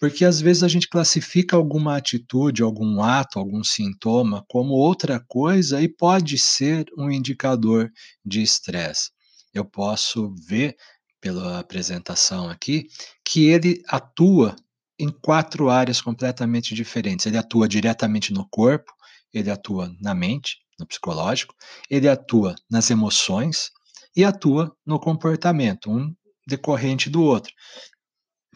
[0.00, 5.82] porque às vezes a gente classifica alguma atitude, algum ato, algum sintoma como outra coisa
[5.82, 7.92] e pode ser um indicador
[8.24, 9.10] de estresse.
[9.52, 10.74] Eu posso ver
[11.20, 12.86] pela apresentação aqui
[13.22, 14.56] que ele atua
[14.98, 17.26] em quatro áreas completamente diferentes.
[17.26, 18.90] Ele atua diretamente no corpo,
[19.34, 21.54] ele atua na mente, no psicológico,
[21.90, 23.70] ele atua nas emoções
[24.16, 26.14] e atua no comportamento, um
[26.48, 27.52] decorrente do outro.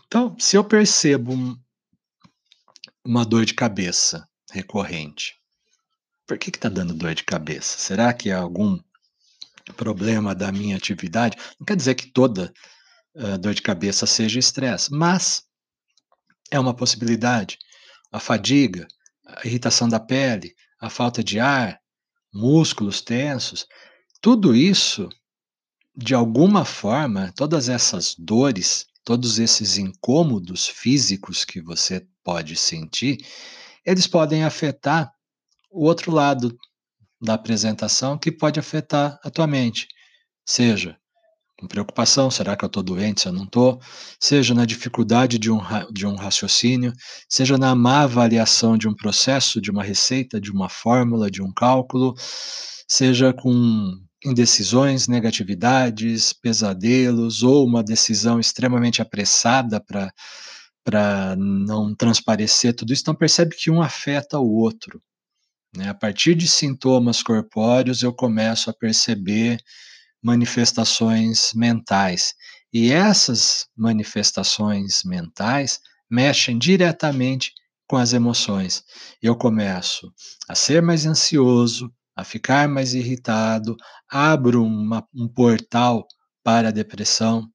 [0.06, 1.56] Então, se eu percebo um
[3.04, 5.34] uma dor de cabeça recorrente,
[6.26, 7.76] por que está dando dor de cabeça?
[7.78, 8.80] Será que é algum
[9.76, 11.36] problema da minha atividade?
[11.60, 12.52] Não quer dizer que toda
[13.14, 15.44] uh, dor de cabeça seja estresse, mas
[16.50, 17.58] é uma possibilidade.
[18.10, 18.88] A fadiga,
[19.26, 21.78] a irritação da pele, a falta de ar,
[22.32, 23.66] músculos tensos,
[24.20, 25.10] tudo isso,
[25.94, 33.18] de alguma forma, todas essas dores todos esses incômodos físicos que você pode sentir,
[33.84, 35.12] eles podem afetar
[35.70, 36.56] o outro lado
[37.20, 39.86] da apresentação que pode afetar a tua mente,
[40.44, 40.96] seja
[41.58, 43.80] com preocupação, será que eu estou doente, se eu não estou,
[44.20, 45.60] seja na dificuldade de um,
[45.92, 46.92] de um raciocínio,
[47.28, 51.52] seja na má avaliação de um processo, de uma receita, de uma fórmula, de um
[51.52, 52.14] cálculo,
[52.88, 53.92] seja com
[54.24, 60.12] indecisões, negatividades, pesadelos ou uma decisão extremamente apressada para
[60.84, 65.02] para não transparecer tudo isso, então percebe que um afeta o outro.
[65.74, 65.88] Né?
[65.88, 69.58] A partir de sintomas corpóreos, eu começo a perceber
[70.22, 72.34] manifestações mentais.
[72.70, 77.52] E essas manifestações mentais mexem diretamente
[77.86, 78.84] com as emoções.
[79.22, 80.12] Eu começo
[80.48, 83.76] a ser mais ansioso, a ficar mais irritado,
[84.08, 86.06] abro uma, um portal
[86.42, 87.48] para a depressão,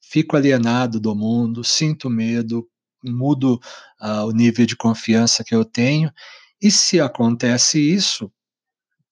[0.00, 2.66] fico alienado do mundo, sinto medo,
[3.02, 3.60] mudo
[4.00, 6.10] uh, o nível de confiança que eu tenho.
[6.60, 8.30] E se acontece isso,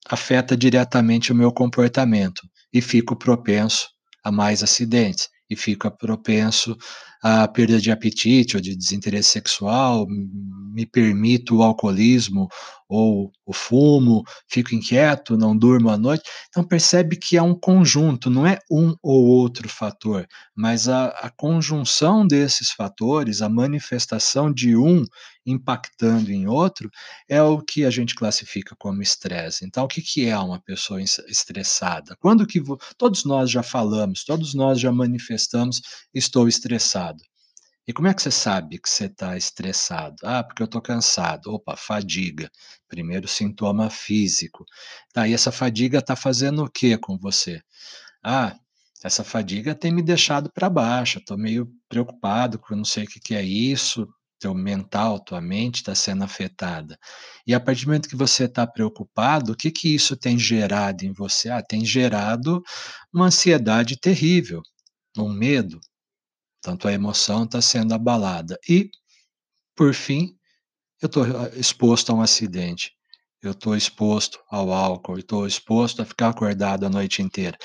[0.07, 3.89] afeta diretamente o meu comportamento e fico propenso
[4.23, 6.77] a mais acidentes e fica propenso
[7.21, 12.49] à perda de apetite ou de desinteresse sexual, me permito o alcoolismo
[12.87, 16.23] ou o fumo, fico inquieto, não durmo à noite.
[16.49, 21.29] Então percebe que é um conjunto, não é um ou outro fator, mas a, a
[21.29, 25.03] conjunção desses fatores, a manifestação de um
[25.45, 26.89] impactando em outro,
[27.27, 29.65] é o que a gente classifica como estresse.
[29.65, 32.15] Então, o que, que é uma pessoa estressada?
[32.19, 32.61] Quando que
[32.97, 35.81] todos nós já falamos, todos nós já manifestamos,
[36.13, 37.21] estou estressado.
[37.85, 40.15] E como é que você sabe que você está estressado?
[40.23, 41.53] Ah, porque eu estou cansado.
[41.53, 42.49] Opa, fadiga.
[42.87, 44.65] Primeiro sintoma físico.
[45.13, 47.61] Tá, e essa fadiga está fazendo o que com você?
[48.23, 48.55] Ah,
[49.03, 51.19] essa fadiga tem me deixado para baixo.
[51.19, 54.07] Estou meio preocupado, porque eu não sei o que, que é isso.
[54.39, 56.97] Teu mental, tua mente está sendo afetada.
[57.45, 61.03] E a partir do momento que você está preocupado, o que, que isso tem gerado
[61.03, 61.49] em você?
[61.49, 62.63] Ah, tem gerado
[63.13, 64.61] uma ansiedade terrível,
[65.17, 65.79] um medo,
[66.63, 68.57] tanto a emoção está sendo abalada.
[68.67, 68.89] E,
[69.75, 70.35] por fim,
[71.01, 72.93] eu estou ah, exposto a um acidente.
[73.41, 77.57] Eu estou exposto ao álcool, estou exposto a ficar acordado a noite inteira.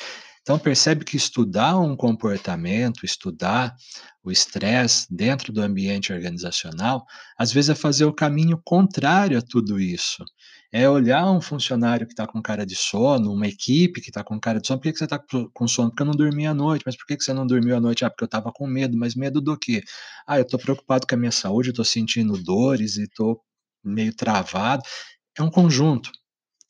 [0.43, 3.77] Então, percebe que estudar um comportamento, estudar
[4.25, 7.07] o estresse dentro do ambiente organizacional,
[7.39, 10.25] às vezes é fazer o caminho contrário a tudo isso
[10.71, 14.39] é olhar um funcionário que está com cara de sono, uma equipe que está com
[14.39, 15.91] cara de sono, por que, que você está com sono?
[15.91, 18.05] Porque eu não dormi à noite, mas por que, que você não dormiu à noite?
[18.05, 19.83] Ah, porque eu estava com medo, mas medo do quê?
[20.27, 23.41] Ah, eu estou preocupado com a minha saúde, eu estou sentindo dores e estou
[23.83, 24.83] meio travado.
[25.39, 26.11] É um conjunto.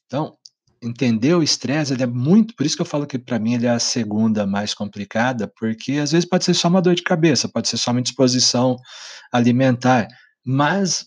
[0.07, 0.37] Então,
[0.83, 3.67] entender o estresse ele é muito, por isso que eu falo que para mim ele
[3.67, 7.49] é a segunda mais complicada, porque às vezes pode ser só uma dor de cabeça,
[7.49, 8.77] pode ser só uma disposição
[9.33, 10.07] alimentar,
[10.45, 11.05] mas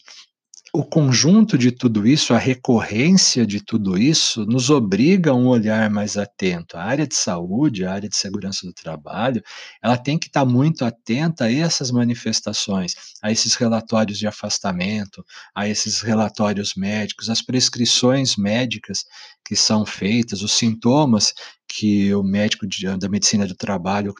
[0.73, 5.89] o conjunto de tudo isso, a recorrência de tudo isso, nos obriga a um olhar
[5.89, 6.77] mais atento.
[6.77, 9.43] A área de saúde, a área de segurança do trabalho,
[9.83, 15.67] ela tem que estar muito atenta a essas manifestações, a esses relatórios de afastamento, a
[15.67, 19.03] esses relatórios médicos, as prescrições médicas
[19.43, 21.33] que são feitas, os sintomas
[21.67, 24.13] que o médico de, da medicina do trabalho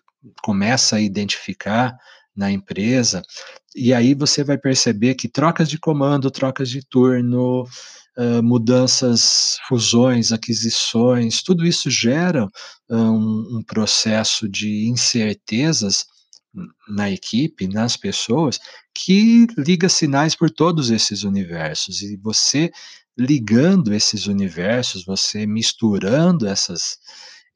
[0.44, 1.96] começa a identificar
[2.36, 3.22] na empresa,
[3.76, 7.63] e aí você vai perceber que trocas de comando, trocas de turno,
[8.17, 12.50] uh, mudanças, fusões, aquisições, tudo isso gera
[12.89, 16.06] um, um processo de incertezas
[16.88, 18.60] na equipe, nas pessoas,
[18.94, 22.02] que liga sinais por todos esses universos.
[22.02, 22.72] E você
[23.17, 26.98] ligando esses universos, você misturando essas,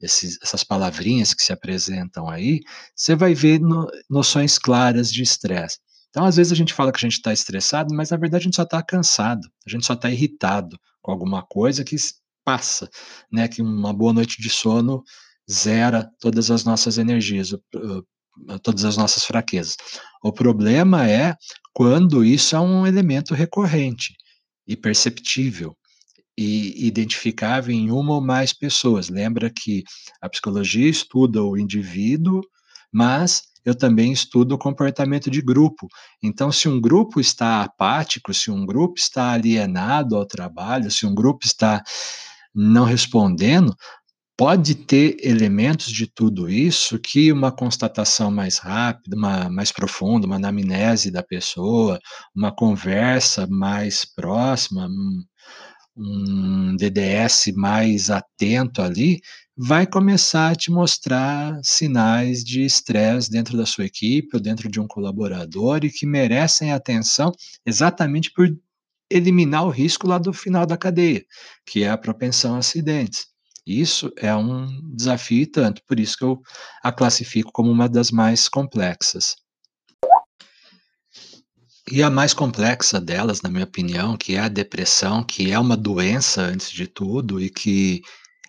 [0.00, 2.60] esses, essas palavrinhas que se apresentam aí,
[2.94, 5.78] você vai ver no, noções claras de estresse.
[6.10, 8.44] Então, às vezes a gente fala que a gente está estressado, mas na verdade a
[8.44, 11.96] gente só está cansado, a gente só está irritado com alguma coisa que
[12.44, 12.88] passa,
[13.30, 13.48] né?
[13.48, 15.02] Que uma boa noite de sono
[15.50, 17.50] zera todas as nossas energias,
[18.62, 19.76] todas as nossas fraquezas.
[20.22, 21.36] O problema é
[21.72, 24.14] quando isso é um elemento recorrente
[24.66, 25.76] e perceptível
[26.36, 29.08] e identificável em uma ou mais pessoas.
[29.08, 29.84] Lembra que
[30.20, 32.42] a psicologia estuda o indivíduo,
[32.92, 35.88] mas eu também estudo o comportamento de grupo.
[36.22, 41.14] Então, se um grupo está apático, se um grupo está alienado ao trabalho, se um
[41.14, 41.82] grupo está
[42.54, 43.76] não respondendo,
[44.36, 50.36] pode ter elementos de tudo isso que uma constatação mais rápida, uma, mais profunda, uma
[50.36, 51.98] anamnese da pessoa,
[52.34, 54.88] uma conversa mais próxima,
[55.96, 59.20] um DDS mais atento ali,
[59.56, 64.78] vai começar a te mostrar sinais de estresse dentro da sua equipe ou dentro de
[64.78, 67.32] um colaborador e que merecem atenção
[67.64, 68.48] exatamente por
[69.10, 71.24] eliminar o risco lá do final da cadeia,
[71.64, 73.26] que é a propensão a acidentes.
[73.66, 76.40] Isso é um desafio tanto, por isso que eu
[76.82, 79.34] a classifico como uma das mais complexas.
[81.90, 85.76] E a mais complexa delas, na minha opinião, que é a depressão, que é uma
[85.76, 88.02] doença antes de tudo e que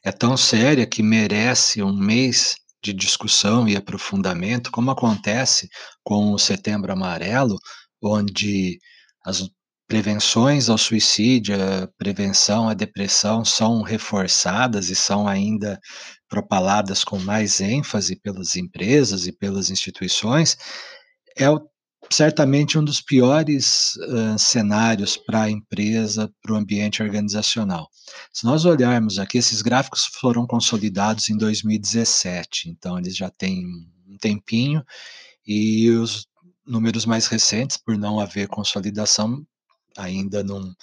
[0.04, 5.70] é tão séria que merece um mês de discussão e aprofundamento, como acontece
[6.04, 7.58] com o Setembro Amarelo,
[8.02, 8.80] onde
[9.24, 9.48] as
[9.88, 15.80] prevenções ao suicídio, a prevenção à depressão são reforçadas e são ainda
[16.28, 20.58] propaladas com mais ênfase pelas empresas e pelas instituições,
[21.38, 21.62] é o
[22.12, 27.90] certamente um dos piores, hã, cenários para a empresa, para o ambiente organizacional.
[28.34, 33.66] Se nós olharmos aqui, esses gráficos foram consolidados em 2017, então eles já têm
[34.08, 34.84] um tempinho,
[35.46, 36.28] e os
[36.66, 39.46] números mais recentes, por não haver consolidação,
[39.98, 40.76] ainda não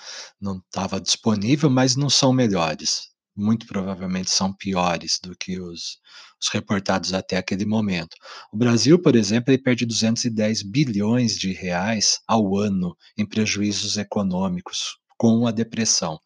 [0.66, 3.08] estava disponível, mas não são melhores.
[3.36, 5.98] Muito provavelmente são piores do que os
[6.44, 8.16] os reportados até aquele momento.
[8.52, 14.98] O Brasil, por exemplo, ele perde 210 bilhões de reais ao ano em prejuízos econômicos
[15.16, 16.20] com a depressão.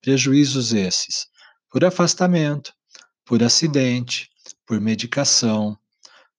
[0.00, 1.26] Prejuízos esses
[1.70, 2.72] por afastamento,
[3.24, 4.30] por acidente,
[4.64, 5.76] por medicação,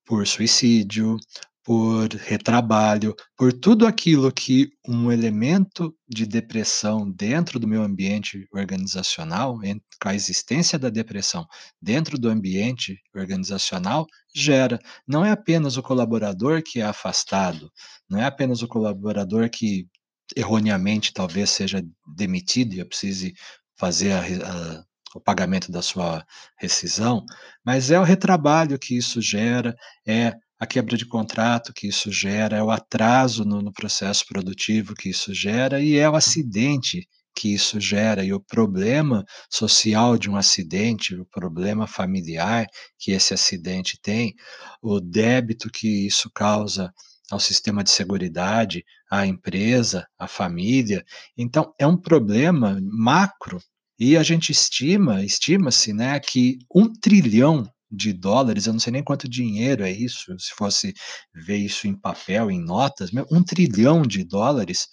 [0.05, 1.17] por suicídio,
[1.67, 9.59] por retrabalho, por tudo aquilo que um elemento de depressão dentro do meu ambiente organizacional,
[10.01, 11.45] com a existência da depressão
[11.81, 14.79] dentro do ambiente organizacional, gera.
[15.05, 17.69] Não é apenas o colaborador que é afastado,
[18.09, 19.89] não é apenas o colaborador que
[20.37, 21.83] erroneamente talvez seja
[22.15, 23.33] demitido e eu precise
[23.77, 26.23] fazer a a o pagamento da sua
[26.59, 27.25] rescisão,
[27.65, 32.57] mas é o retrabalho que isso gera, é a quebra de contrato que isso gera,
[32.57, 37.53] é o atraso no no processo produtivo que isso gera e é o acidente que
[37.53, 42.65] isso gera e o problema social de um acidente, o problema familiar
[42.97, 44.33] que esse acidente tem,
[44.81, 46.91] o débito que isso causa
[47.29, 51.05] ao sistema de seguridade, à empresa, à família.
[51.37, 53.59] Então é um problema macro
[53.99, 59.03] e a gente estima estima-se, né, que um trilhão de dólares, eu não sei nem
[59.03, 60.93] quanto dinheiro é isso, se fosse
[61.33, 64.87] ver isso em papel, em notas, um trilhão de dólares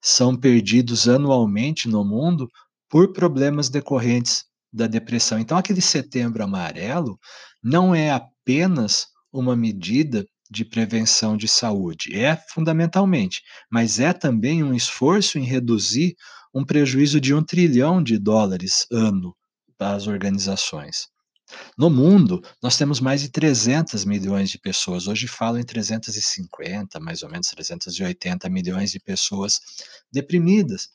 [0.00, 2.48] são perdidos anualmente no mundo
[2.88, 5.38] por problemas decorrentes da depressão.
[5.38, 7.18] Então aquele Setembro Amarelo
[7.62, 14.74] não é apenas uma medida de prevenção de saúde, é fundamentalmente, mas é também um
[14.74, 16.16] esforço em reduzir
[16.52, 19.36] um prejuízo de um trilhão de dólares ano
[19.78, 21.06] para as organizações.
[21.76, 27.22] No mundo, nós temos mais de 300 milhões de pessoas, hoje falam em 350, mais
[27.22, 29.60] ou menos 380 milhões de pessoas
[30.12, 30.88] deprimidas.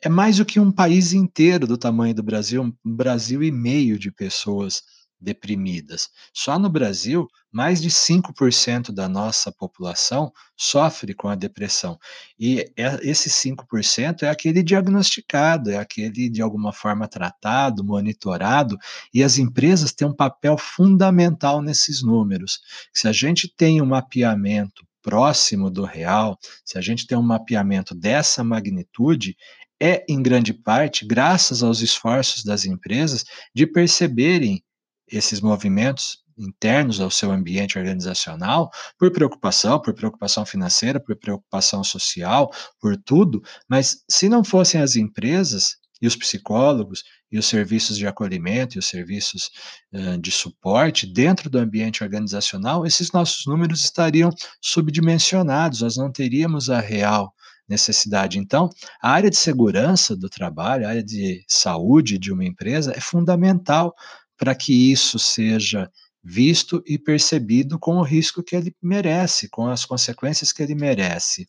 [0.00, 3.98] É mais do que um país inteiro do tamanho do Brasil, um Brasil e meio
[3.98, 4.82] de pessoas
[5.20, 6.08] deprimidas.
[6.32, 11.98] Só no Brasil, mais de 5% da nossa população sofre com a depressão.
[12.38, 18.76] E é esse 5% é aquele diagnosticado, é aquele de alguma forma tratado, monitorado,
[19.12, 22.60] e as empresas têm um papel fundamental nesses números.
[22.92, 27.94] Se a gente tem um mapeamento próximo do real, se a gente tem um mapeamento
[27.94, 29.36] dessa magnitude,
[29.80, 34.62] é em grande parte graças aos esforços das empresas de perceberem
[35.10, 42.50] esses movimentos internos ao seu ambiente organizacional por preocupação, por preocupação financeira, por preocupação social,
[42.80, 48.06] por tudo, mas se não fossem as empresas e os psicólogos e os serviços de
[48.06, 49.50] acolhimento e os serviços
[49.92, 54.30] uh, de suporte dentro do ambiente organizacional, esses nossos números estariam
[54.62, 57.34] subdimensionados, nós não teríamos a real
[57.68, 58.38] necessidade.
[58.38, 58.70] Então,
[59.02, 63.94] a área de segurança do trabalho, a área de saúde de uma empresa é fundamental
[64.38, 65.90] para que isso seja
[66.22, 71.48] visto e percebido com o risco que ele merece, com as consequências que ele merece.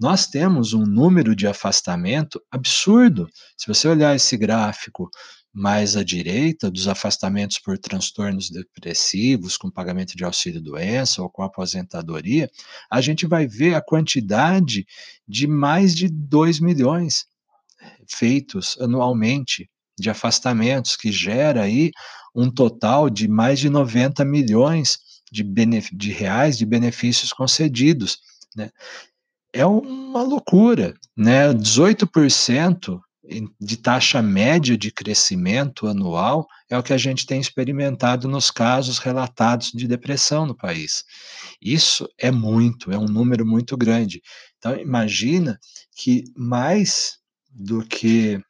[0.00, 3.28] Nós temos um número de afastamento absurdo.
[3.56, 5.08] Se você olhar esse gráfico
[5.52, 12.50] mais à direita, dos afastamentos por transtornos depressivos, com pagamento de auxílio-doença ou com aposentadoria,
[12.90, 14.84] a gente vai ver a quantidade
[15.28, 17.26] de mais de 2 milhões
[18.08, 21.90] feitos anualmente de afastamentos, que gera aí
[22.34, 24.98] um total de mais de 90 milhões
[25.30, 25.44] de,
[25.92, 28.18] de reais de benefícios concedidos.
[28.56, 28.70] Né?
[29.52, 31.52] É uma loucura, né?
[31.52, 33.00] 18%
[33.58, 38.98] de taxa média de crescimento anual é o que a gente tem experimentado nos casos
[38.98, 41.04] relatados de depressão no país.
[41.60, 44.20] Isso é muito, é um número muito grande.
[44.58, 45.58] Então, imagina
[45.96, 47.18] que mais
[47.50, 48.40] do que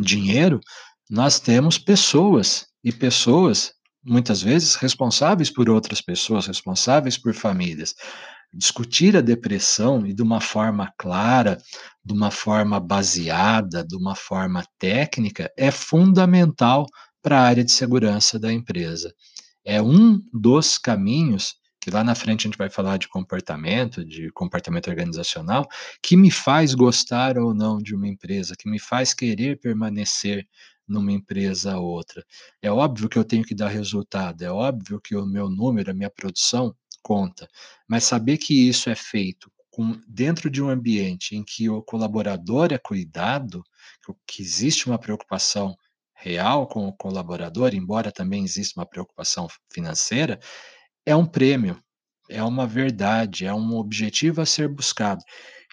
[0.00, 0.60] dinheiro,
[1.08, 3.72] nós temos pessoas, e pessoas,
[4.04, 7.96] muitas vezes, responsáveis por outras pessoas, responsáveis por famílias.
[8.54, 11.58] Discutir a depressão e de uma forma clara,
[12.04, 16.86] de uma forma baseada, de uma forma técnica, é fundamental
[17.20, 19.12] para a área de segurança da empresa.
[19.64, 24.28] É um dos caminhos que lá na frente a gente vai falar de comportamento, de
[24.32, 25.68] comportamento organizacional,
[26.02, 30.48] que me faz gostar ou não de uma empresa, que me faz querer permanecer
[30.88, 32.26] numa empresa ou outra.
[32.60, 35.94] É óbvio que eu tenho que dar resultado, é óbvio que o meu número, a
[35.94, 37.48] minha produção conta,
[37.86, 42.72] mas saber que isso é feito com, dentro de um ambiente em que o colaborador
[42.72, 43.62] é cuidado,
[44.26, 45.76] que existe uma preocupação
[46.16, 50.40] real com o colaborador, embora também exista uma preocupação financeira,
[51.06, 51.80] é um prêmio,
[52.28, 55.22] é uma verdade, é um objetivo a ser buscado.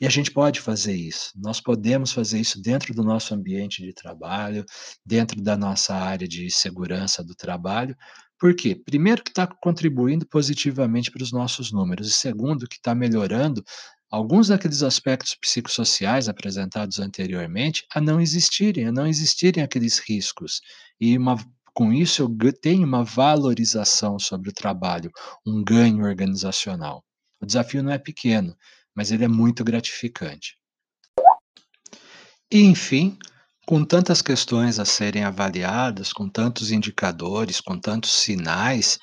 [0.01, 1.31] E a gente pode fazer isso.
[1.35, 4.65] Nós podemos fazer isso dentro do nosso ambiente de trabalho,
[5.05, 7.95] dentro da nossa área de segurança do trabalho.
[8.39, 8.75] Por quê?
[8.75, 13.63] Primeiro, que está contribuindo positivamente para os nossos números, e segundo, que está melhorando
[14.11, 20.61] alguns daqueles aspectos psicossociais apresentados anteriormente a não existirem, a não existirem aqueles riscos.
[20.99, 21.37] E uma,
[21.73, 25.11] com isso eu tenho uma valorização sobre o trabalho,
[25.45, 27.03] um ganho organizacional.
[27.41, 28.55] O desafio não é pequeno,
[28.95, 30.57] mas ele é muito gratificante.
[32.51, 33.17] E, enfim,
[33.65, 38.99] com tantas questões a serem avaliadas, com tantos indicadores, com tantos sinais,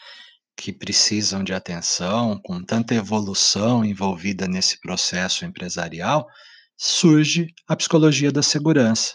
[0.57, 6.27] que precisam de atenção, com tanta evolução envolvida nesse processo empresarial,
[6.77, 9.15] surge a psicologia da segurança.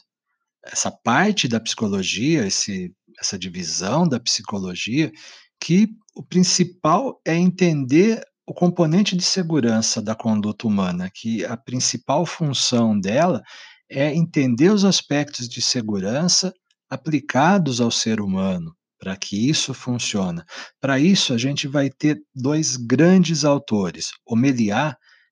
[0.66, 5.12] Essa parte da psicologia, esse, essa divisão da psicologia,
[5.60, 12.26] que o principal é entender o componente de segurança da conduta humana, que a principal
[12.26, 13.42] função dela
[13.90, 16.54] é entender os aspectos de segurança
[16.90, 20.42] aplicados ao ser humano, para que isso funcione.
[20.80, 24.12] Para isso, a gente vai ter dois grandes autores.
[24.26, 24.36] O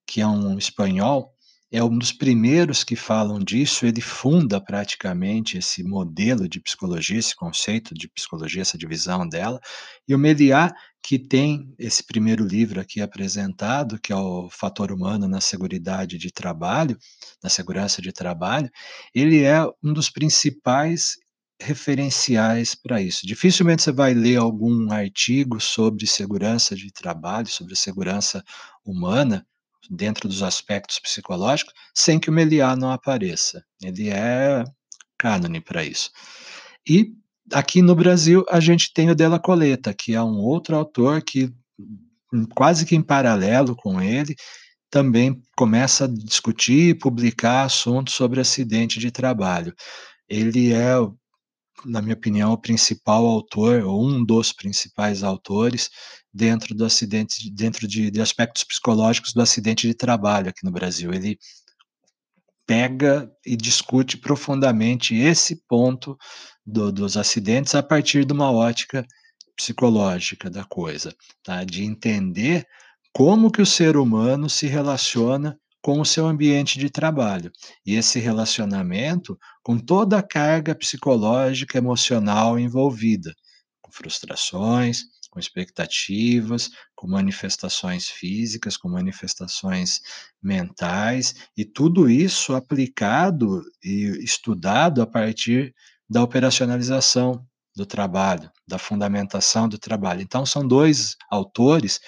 [0.05, 1.32] que é um espanhol,
[1.73, 7.35] é um dos primeiros que falam disso, ele funda praticamente esse modelo de psicologia, esse
[7.35, 9.59] conceito de psicologia, essa divisão dela,
[10.07, 10.71] e o Meliá,
[11.01, 16.31] que tem esse primeiro livro aqui apresentado, que é o Fator Humano na Seguridade de
[16.31, 16.95] Trabalho,
[17.43, 18.69] na Segurança de Trabalho,
[19.11, 21.17] ele é um dos principais
[21.59, 23.25] referenciais para isso.
[23.25, 28.43] Dificilmente você vai ler algum artigo sobre segurança de trabalho, sobre segurança
[28.85, 29.43] humana,
[29.89, 33.63] dentro dos aspectos psicológicos, sem que o Meliá não apareça.
[33.81, 34.63] Ele é
[35.17, 36.11] cânone para isso.
[36.87, 37.13] E
[37.51, 41.53] aqui no Brasil a gente tem o Della Coleta, que é um outro autor que
[42.55, 44.35] quase que em paralelo com ele
[44.89, 49.73] também começa a discutir e publicar assuntos sobre acidente de trabalho.
[50.29, 50.95] Ele é
[51.85, 55.89] na minha opinião, o principal autor, ou um dos principais autores,
[56.33, 61.13] dentro do acidente, dentro de, de aspectos psicológicos do acidente de trabalho aqui no Brasil.
[61.13, 61.37] Ele
[62.65, 66.17] pega e discute profundamente esse ponto
[66.65, 69.05] do, dos acidentes a partir de uma ótica
[69.55, 71.13] psicológica da coisa,
[71.43, 71.63] tá?
[71.63, 72.65] de entender
[73.13, 77.51] como que o ser humano se relaciona com o seu ambiente de trabalho.
[77.85, 83.35] E esse relacionamento com toda a carga psicológica, emocional envolvida,
[83.81, 85.03] com frustrações,
[85.33, 89.99] com expectativas, com manifestações físicas, com manifestações
[90.39, 95.73] mentais, e tudo isso aplicado e estudado a partir
[96.07, 97.43] da operacionalização
[97.75, 100.21] do trabalho, da fundamentação do trabalho.
[100.21, 101.99] Então, são dois autores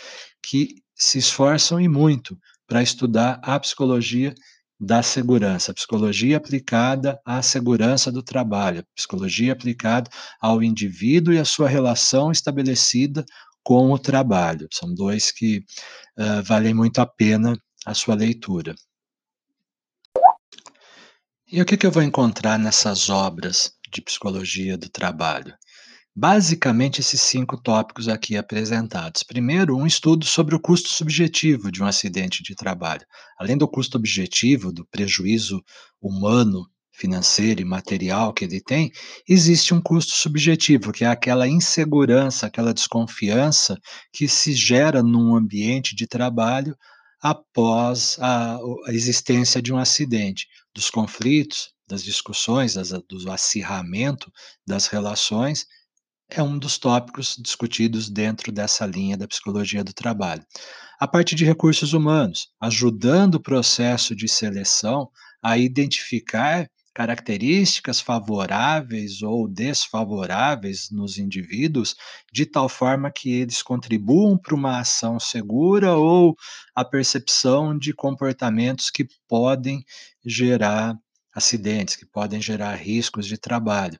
[0.44, 4.36] que se esforçam e muito para estudar a psicologia
[4.80, 10.10] da segurança, psicologia aplicada à segurança do trabalho, psicologia aplicada
[10.42, 13.26] ao indivíduo e a sua relação estabelecida
[13.64, 14.68] com o trabalho.
[14.72, 15.64] São dois que
[16.20, 18.76] uh, valem muito a pena a sua leitura.
[21.52, 25.56] E o que, que eu vou encontrar nessas obras de psicologia do trabalho?
[26.18, 29.22] Basicamente, esses cinco tópicos aqui apresentados.
[29.22, 33.06] Primeiro, um estudo sobre o custo subjetivo de um acidente de trabalho.
[33.38, 35.62] Além do custo objetivo, do prejuízo
[36.02, 38.94] humano, financeiro e material que ele tem,
[39.28, 43.78] existe um custo subjetivo, que é aquela insegurança, aquela desconfiança
[44.14, 46.78] que se gera num ambiente de trabalho
[47.22, 48.56] após a,
[48.86, 54.32] a existência de um acidente, dos conflitos, das discussões, das, do acirramento
[54.66, 55.66] das relações
[56.30, 60.44] é um dos tópicos discutidos dentro dessa linha da psicologia do trabalho.
[61.00, 65.10] A parte de recursos humanos, ajudando o processo de seleção
[65.42, 71.94] a identificar características favoráveis ou desfavoráveis nos indivíduos,
[72.32, 76.36] de tal forma que eles contribuam para uma ação segura ou
[76.74, 79.84] a percepção de comportamentos que podem
[80.26, 80.98] gerar
[81.36, 84.00] acidentes, que podem gerar riscos de trabalho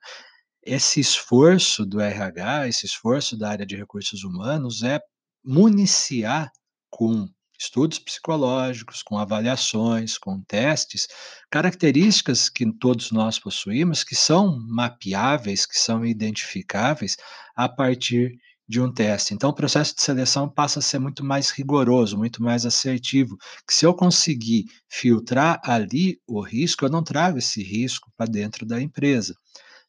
[0.66, 5.00] esse esforço do RH, esse esforço da área de recursos humanos é
[5.44, 6.52] municiar
[6.90, 11.08] com estudos psicológicos, com avaliações, com testes,
[11.50, 17.16] características que todos nós possuímos, que são mapeáveis, que são identificáveis
[17.56, 18.38] a partir
[18.68, 19.34] de um teste.
[19.34, 23.38] Então, o processo de seleção passa a ser muito mais rigoroso, muito mais assertivo.
[23.68, 28.66] Que se eu conseguir filtrar ali o risco, eu não trago esse risco para dentro
[28.66, 29.36] da empresa.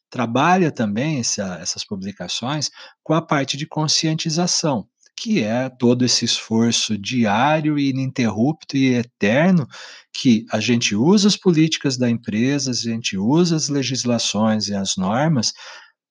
[0.09, 2.69] Trabalha também essa, essas publicações
[3.03, 4.87] com a parte de conscientização
[5.17, 9.67] que é todo esse esforço diário e ininterrupto e eterno
[10.13, 14.95] que a gente usa as políticas da empresa, a gente usa as legislações e as
[14.95, 15.53] normas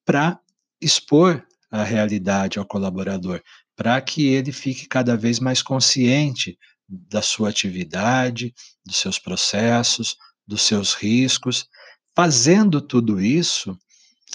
[0.04, 0.38] para
[0.80, 3.40] expor a realidade ao colaborador,
[3.76, 8.52] para que ele fique cada vez mais consciente da sua atividade,
[8.84, 10.16] dos seus processos,
[10.46, 11.68] dos seus riscos.
[12.14, 13.78] Fazendo tudo isso,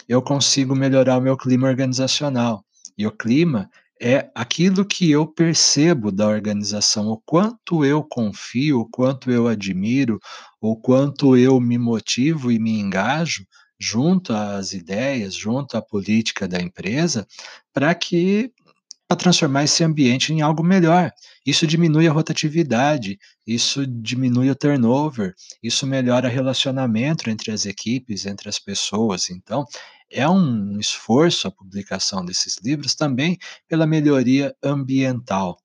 [0.07, 2.63] eu consigo melhorar o meu clima organizacional.
[2.97, 3.69] E o clima
[4.01, 10.19] é aquilo que eu percebo da organização, o quanto eu confio, o quanto eu admiro,
[10.59, 13.45] o quanto eu me motivo e me engajo
[13.79, 17.27] junto às ideias, junto à política da empresa,
[17.73, 18.51] para que
[19.11, 21.11] para transformar esse ambiente em algo melhor.
[21.45, 28.25] Isso diminui a rotatividade, isso diminui o turnover, isso melhora o relacionamento entre as equipes,
[28.25, 29.29] entre as pessoas.
[29.29, 29.65] Então,
[30.09, 33.37] é um esforço a publicação desses livros também
[33.67, 35.57] pela melhoria ambiental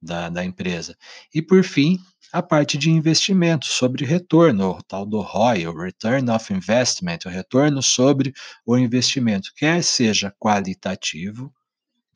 [0.00, 0.96] da, da empresa.
[1.34, 1.98] E, por fim,
[2.32, 7.28] a parte de investimento sobre retorno, o tal do ROI, o Return of Investment, o
[7.28, 8.32] retorno sobre
[8.64, 11.52] o investimento, quer seja qualitativo,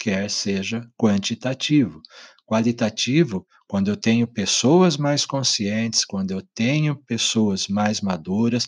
[0.01, 2.01] quer seja quantitativo.
[2.47, 8.67] Qualitativo, quando eu tenho pessoas mais conscientes, quando eu tenho pessoas mais maduras,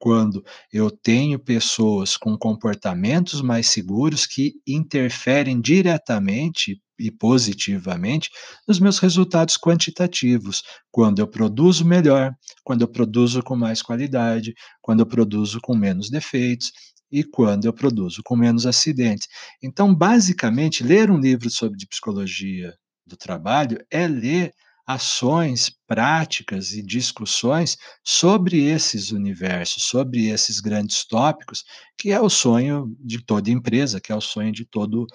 [0.00, 8.30] quando eu tenho pessoas com comportamentos mais seguros que interferem diretamente e positivamente
[8.66, 12.32] nos meus resultados quantitativos, quando eu produzo melhor,
[12.64, 16.72] quando eu produzo com mais qualidade, quando eu produzo com menos defeitos,
[17.10, 19.28] e quando eu produzo com menos acidentes.
[19.62, 22.74] Então, basicamente, ler um livro sobre psicologia
[23.06, 24.52] do trabalho é ler
[24.86, 31.64] ações, práticas e discussões sobre esses universos, sobre esses grandes tópicos,
[31.96, 35.06] que é o sonho de toda empresa, que é o sonho de todo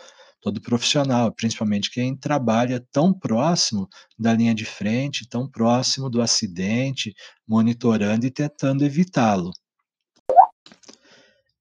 [0.41, 3.87] todo profissional, principalmente quem trabalha tão próximo
[4.17, 7.15] da linha de frente, tão próximo do acidente,
[7.47, 9.51] monitorando e tentando evitá-lo.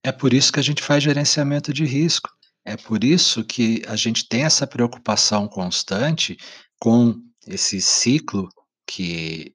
[0.04, 2.28] É por isso que a gente faz gerenciamento de risco.
[2.62, 6.36] É por isso que a gente tem essa preocupação constante
[6.78, 7.14] com
[7.46, 8.50] esse ciclo
[8.86, 9.54] que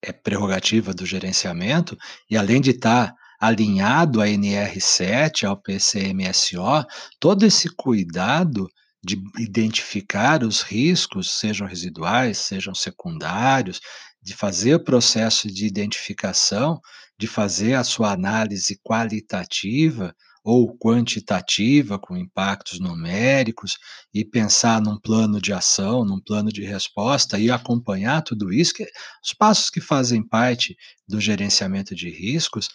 [0.00, 1.98] é prerrogativa do gerenciamento,
[2.30, 6.86] e além de estar alinhado à NR7, ao PCMSO,
[7.18, 8.68] todo esse cuidado
[9.02, 13.80] de identificar os riscos, sejam residuais, sejam secundários,
[14.22, 16.80] de fazer o processo de identificação,
[17.18, 20.14] de fazer a sua análise qualitativa
[20.44, 23.78] ou quantitativa, com impactos numéricos,
[24.14, 28.86] e pensar num plano de ação, num plano de resposta e acompanhar tudo isso, que
[29.24, 30.76] os passos que fazem parte
[31.08, 32.68] do gerenciamento de riscos,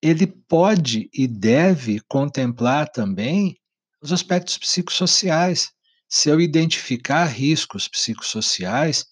[0.00, 3.58] ele pode e deve contemplar também
[4.00, 5.70] os aspectos psicossociais.
[6.08, 9.04] Se eu identificar riscos psicossociais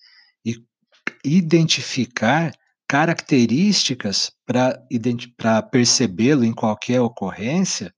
[0.45, 0.57] e
[1.23, 2.55] identificar
[2.89, 7.93] características para percebê-lo em qualquer ocorrência,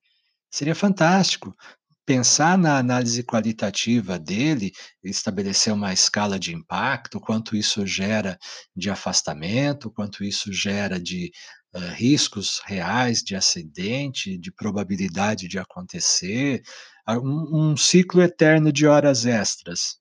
[0.50, 1.54] seria fantástico.
[2.06, 4.72] Pensar na análise qualitativa dele,
[5.04, 8.38] estabelecer uma escala de impacto, quanto isso gera
[8.74, 11.30] de afastamento, quanto isso gera de
[11.74, 16.62] uh, riscos reais de acidente, de probabilidade de acontecer,
[17.06, 19.98] um, um ciclo eterno de horas extras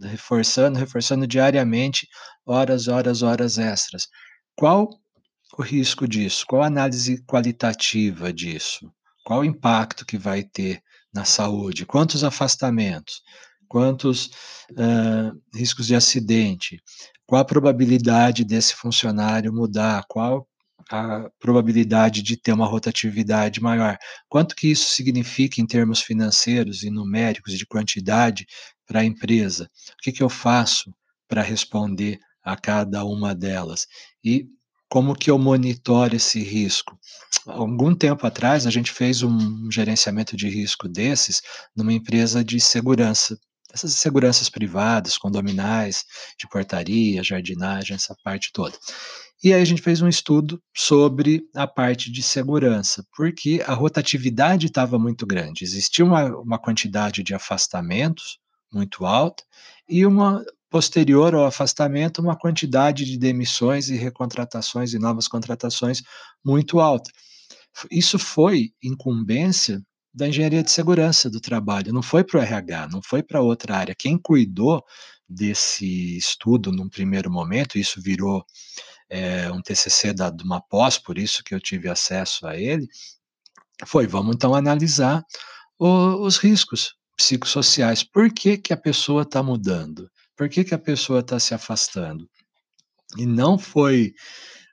[0.00, 2.08] reforçando, reforçando diariamente,
[2.46, 4.08] horas, horas, horas extras.
[4.56, 4.88] Qual
[5.58, 6.44] o risco disso?
[6.46, 8.90] Qual a análise qualitativa disso?
[9.24, 10.82] Qual o impacto que vai ter
[11.12, 11.86] na saúde?
[11.86, 13.22] Quantos afastamentos?
[13.68, 14.26] Quantos
[14.72, 16.80] uh, riscos de acidente?
[17.26, 20.04] Qual a probabilidade desse funcionário mudar?
[20.08, 20.46] Qual
[20.90, 23.96] a probabilidade de ter uma rotatividade maior?
[24.28, 28.46] Quanto que isso significa em termos financeiros e numéricos de quantidade
[28.86, 29.70] para a empresa?
[29.92, 30.94] O que, que eu faço
[31.28, 33.86] para responder a cada uma delas?
[34.22, 34.46] E
[34.88, 36.98] como que eu monitoro esse risco?
[37.46, 41.42] Algum tempo atrás, a gente fez um gerenciamento de risco desses
[41.74, 43.36] numa empresa de segurança,
[43.72, 46.04] essas seguranças privadas, condominais,
[46.38, 48.78] de portaria, jardinagem, essa parte toda.
[49.42, 54.66] E aí a gente fez um estudo sobre a parte de segurança, porque a rotatividade
[54.66, 55.64] estava muito grande.
[55.64, 58.38] Existia uma, uma quantidade de afastamentos
[58.74, 59.44] muito alta
[59.88, 66.02] e uma posterior ao afastamento, uma quantidade de demissões e recontratações e novas contratações
[66.44, 67.10] muito alta.
[67.90, 69.80] Isso foi incumbência
[70.12, 73.76] da engenharia de segurança do trabalho, não foi para o RH, não foi para outra
[73.76, 73.94] área.
[73.96, 74.82] Quem cuidou
[75.28, 78.44] desse estudo num primeiro momento, isso virou
[79.08, 82.86] é, um TCC da, de uma pós, por isso que eu tive acesso a ele,
[83.86, 85.24] foi, vamos então analisar
[85.78, 88.02] o, os riscos psicossociais.
[88.02, 90.10] Por que, que a pessoa está mudando?
[90.36, 92.28] Por que, que a pessoa está se afastando?
[93.16, 94.14] E não foi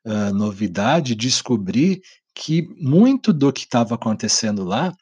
[0.06, 2.02] uh, novidade descobrir
[2.34, 4.94] que muito do que estava acontecendo lá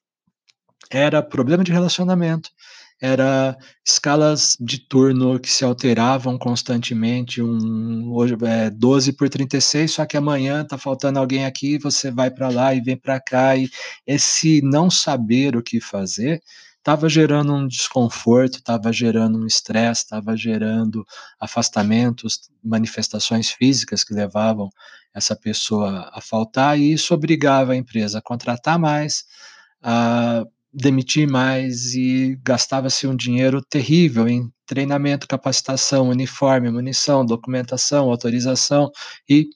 [0.89, 2.49] era problema de relacionamento,
[3.01, 10.05] era escalas de turno que se alteravam constantemente, um, hoje é 12 por 36, só
[10.05, 13.69] que amanhã está faltando alguém aqui, você vai para lá e vem para cá, e
[14.05, 16.41] esse não saber o que fazer
[16.79, 21.05] estava gerando um desconforto, estava gerando um estresse, estava gerando
[21.39, 24.69] afastamentos, manifestações físicas que levavam
[25.13, 29.25] essa pessoa a faltar, e isso obrigava a empresa a contratar mais,
[29.81, 38.91] a demitir mais e gastava-se um dinheiro terrível em treinamento, capacitação, uniforme, munição, documentação, autorização
[39.27, 39.49] e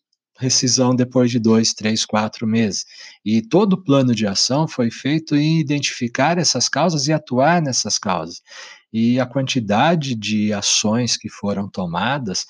[0.43, 2.85] rescisão depois de dois, três, quatro meses.
[3.25, 7.97] E todo o plano de ação foi feito em identificar essas causas e atuar nessas
[7.97, 8.41] causas.
[8.91, 12.45] E a quantidade de ações que foram tomadas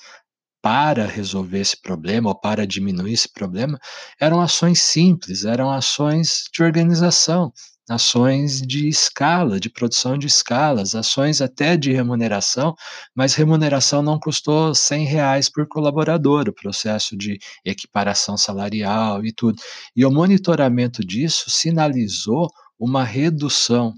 [0.60, 3.78] para resolver esse problema ou para diminuir esse problema
[4.20, 7.52] eram ações simples, eram ações de organização,
[7.88, 12.74] ações de escala, de produção de escalas, ações até de remuneração,
[13.14, 19.60] mas remuneração não custou 100 reais por colaborador, o processo de equiparação salarial e tudo.
[19.94, 23.94] E o monitoramento disso sinalizou uma redução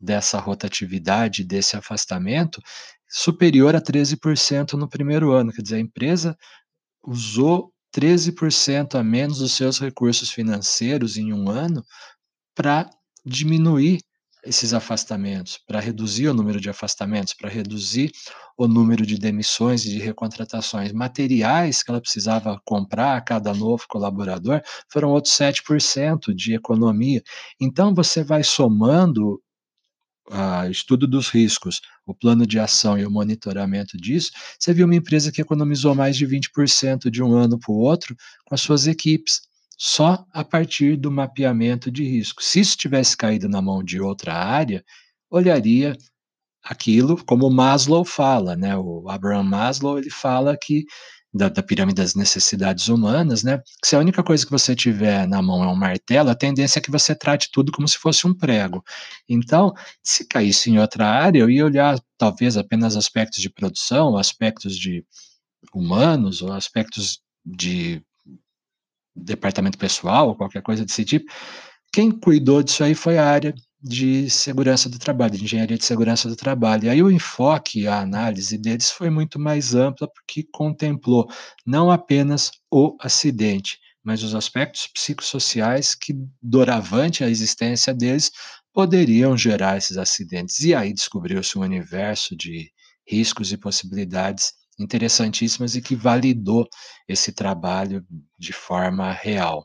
[0.00, 2.60] dessa rotatividade, desse afastamento,
[3.08, 5.52] superior a 13% no primeiro ano.
[5.52, 6.36] Quer dizer, a empresa
[7.04, 11.84] usou 13% a menos dos seus recursos financeiros em um ano
[12.54, 12.88] para
[13.28, 14.00] diminuir
[14.44, 18.10] esses afastamentos, para reduzir o número de afastamentos, para reduzir
[18.56, 20.92] o número de demissões e de recontratações.
[20.92, 27.22] Materiais que ela precisava comprar a cada novo colaborador foram outros 7% de economia.
[27.60, 29.42] Então, você vai somando
[30.30, 34.94] o estudo dos riscos, o plano de ação e o monitoramento disso, você viu uma
[34.94, 38.14] empresa que economizou mais de 20% de um ano para o outro
[38.44, 39.47] com as suas equipes
[39.78, 42.42] só a partir do mapeamento de risco.
[42.42, 44.84] Se isso tivesse caído na mão de outra área,
[45.30, 45.96] olharia
[46.64, 48.76] aquilo como Maslow fala, né?
[48.76, 50.84] O Abraham Maslow ele fala que
[51.32, 53.62] da, da, pirâmide das necessidades humanas, né?
[53.84, 56.82] Se a única coisa que você tiver na mão é um martelo, a tendência é
[56.82, 58.82] que você trate tudo como se fosse um prego.
[59.28, 59.72] Então,
[60.02, 65.04] se caísse em outra área, eu ia olhar talvez apenas aspectos de produção, aspectos de
[65.74, 68.02] humanos, ou aspectos de
[69.18, 71.30] departamento pessoal, ou qualquer coisa desse tipo,
[71.92, 76.28] quem cuidou disso aí foi a área de segurança do trabalho, de engenharia de segurança
[76.28, 76.84] do trabalho.
[76.84, 81.28] E aí o enfoque, a análise deles foi muito mais ampla, porque contemplou
[81.64, 88.30] não apenas o acidente, mas os aspectos psicossociais que, doravante a existência deles,
[88.72, 90.60] poderiam gerar esses acidentes.
[90.60, 92.70] E aí descobriu-se um universo de
[93.06, 96.68] riscos e possibilidades interessantíssimas e que validou
[97.06, 98.06] esse trabalho
[98.38, 99.64] de forma real.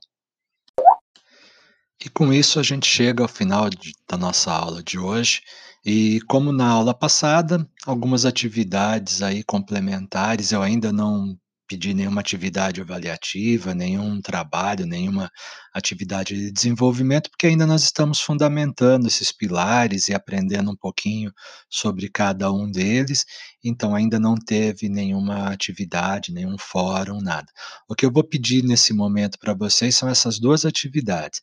[2.03, 5.41] E com isso a gente chega ao final de, da nossa aula de hoje.
[5.85, 11.37] E como na aula passada, algumas atividades aí complementares eu ainda não
[11.73, 15.31] pedir nenhuma atividade avaliativa, nenhum trabalho, nenhuma
[15.73, 21.33] atividade de desenvolvimento, porque ainda nós estamos fundamentando esses pilares e aprendendo um pouquinho
[21.67, 23.25] sobre cada um deles,
[23.63, 27.47] então ainda não teve nenhuma atividade, nenhum fórum, nada.
[27.89, 31.41] O que eu vou pedir nesse momento para vocês são essas duas atividades.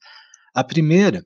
[0.54, 1.24] A primeira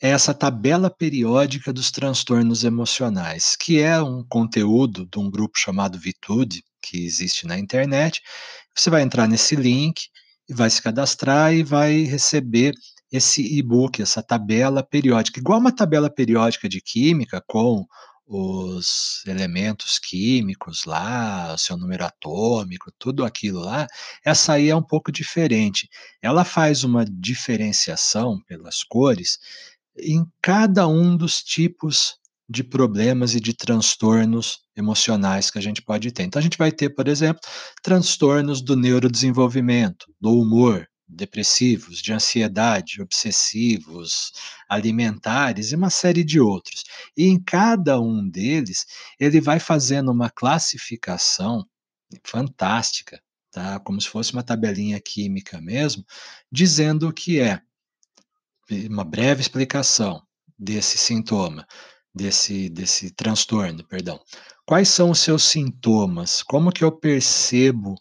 [0.00, 5.98] é essa tabela periódica dos transtornos emocionais, que é um conteúdo de um grupo chamado
[5.98, 8.22] Vitude, que existe na internet.
[8.74, 10.08] Você vai entrar nesse link
[10.54, 12.72] vai se cadastrar e vai receber
[13.10, 17.84] esse e-book, essa tabela periódica, igual uma tabela periódica de química com
[18.26, 23.86] os elementos químicos lá, o seu número atômico, tudo aquilo lá,
[24.24, 25.88] essa aí é um pouco diferente.
[26.20, 29.38] Ela faz uma diferenciação pelas cores
[29.96, 32.18] em cada um dos tipos
[32.48, 36.22] de problemas e de transtornos emocionais que a gente pode ter.
[36.22, 37.40] Então, a gente vai ter, por exemplo,
[37.82, 44.32] transtornos do neurodesenvolvimento, do humor, depressivos, de ansiedade, obsessivos,
[44.68, 46.84] alimentares e uma série de outros.
[47.16, 48.86] E em cada um deles,
[49.18, 51.64] ele vai fazendo uma classificação
[52.24, 53.20] fantástica,
[53.50, 53.78] tá?
[53.80, 56.04] Como se fosse uma tabelinha química mesmo,
[56.50, 57.60] dizendo o que é.
[58.90, 60.20] Uma breve explicação
[60.58, 61.66] desse sintoma,
[62.16, 64.18] desse desse transtorno, perdão.
[64.66, 66.42] Quais são os seus sintomas?
[66.42, 67.94] Como que eu percebo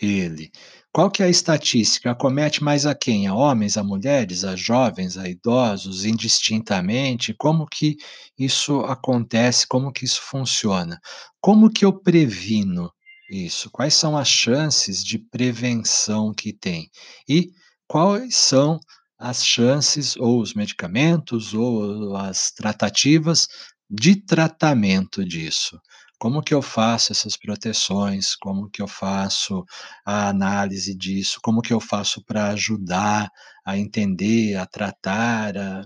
[0.00, 0.52] ele?
[0.92, 2.10] Qual que é a estatística?
[2.10, 3.26] Acomete mais a quem?
[3.26, 7.34] A homens, a mulheres, a jovens, a idosos, indistintamente?
[7.34, 7.96] Como que
[8.38, 9.66] isso acontece?
[9.66, 11.00] Como que isso funciona?
[11.40, 12.92] Como que eu previno
[13.30, 13.70] isso?
[13.70, 16.90] Quais são as chances de prevenção que tem?
[17.26, 17.50] E
[17.88, 18.78] quais são
[19.22, 23.46] as chances ou os medicamentos ou as tratativas
[23.90, 25.78] de tratamento disso?
[26.18, 28.36] Como que eu faço essas proteções?
[28.36, 29.64] Como que eu faço
[30.06, 31.38] a análise disso?
[31.42, 33.30] Como que eu faço para ajudar
[33.64, 35.84] a entender, a tratar, a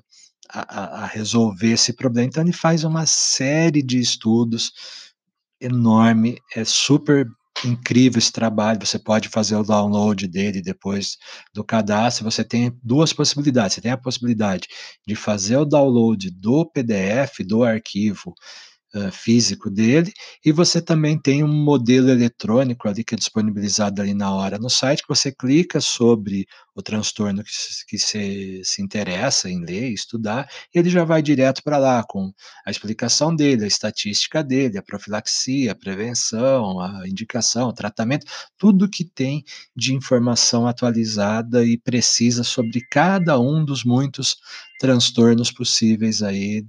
[0.51, 2.28] a a resolver esse problema?
[2.28, 4.72] Então ele faz uma série de estudos
[5.61, 7.26] enorme, é super
[7.65, 11.17] incrível esse trabalho, você pode fazer o download dele depois
[11.55, 14.69] do cadastro, você tem 2 possibilidades, você tem a possibilidade
[15.07, 18.35] de fazer o download do PDF, do arquivo
[18.97, 20.12] hã, físico dele,
[20.44, 24.70] e você também tem um modelo eletrônico ali que é disponibilizado ali na hora no
[24.70, 27.51] site, que você clica sobre o transtorno que
[27.88, 32.32] que você se interessa em ler estudar, e ele já vai direto para lá com
[32.66, 38.26] a explicação dele, a estatística dele, a profilaxia, a prevenção, a indicação, o tratamento,
[38.59, 39.44] tudo que tem
[39.76, 44.36] de informação atualizada e precisa sobre cada um dos muitos
[44.80, 46.64] transtornos possíveis aí,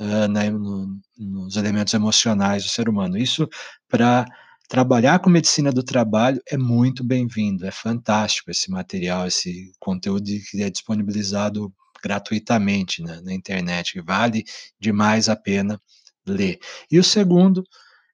[0.00, 3.18] hã, né, no nos elementos emocionais do ser humano.
[3.18, 3.48] Isso
[3.88, 4.26] para
[4.68, 10.62] trabalhar com medicina do trabalho é muito bem-vindo, é fantástico esse material, esse conteúdo que
[10.62, 11.72] é disponibilizado
[12.02, 14.44] gratuitamente na na internet, vale
[14.80, 15.80] demais a pena
[16.26, 16.58] ler.
[16.90, 17.64] E o segundo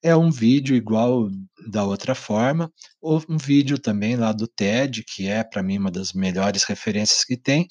[0.02, 1.30] é um vídeo igual
[1.68, 2.70] da outra forma,
[3.02, 7.24] ou um vídeo também lá do TED, que é para mim uma das melhores referências
[7.24, 7.66] que tem,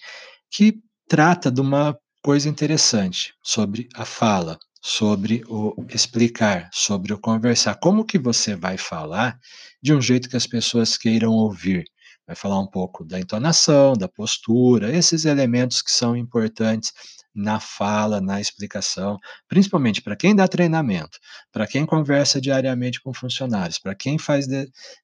[0.52, 7.76] que trata de uma coisa interessante sobre a fala, sobre o explicar, sobre o conversar.
[7.76, 9.38] Como que você vai falar
[9.82, 11.84] de um jeito que as pessoas queiram ouvir?
[12.26, 16.94] Vai falar um pouco da entonação, da postura, esses elementos que são importantes
[17.34, 19.18] na fala, na explicação,
[19.48, 21.18] principalmente para quem dá treinamento,
[21.52, 24.46] para quem conversa diariamente com funcionários, para quem faz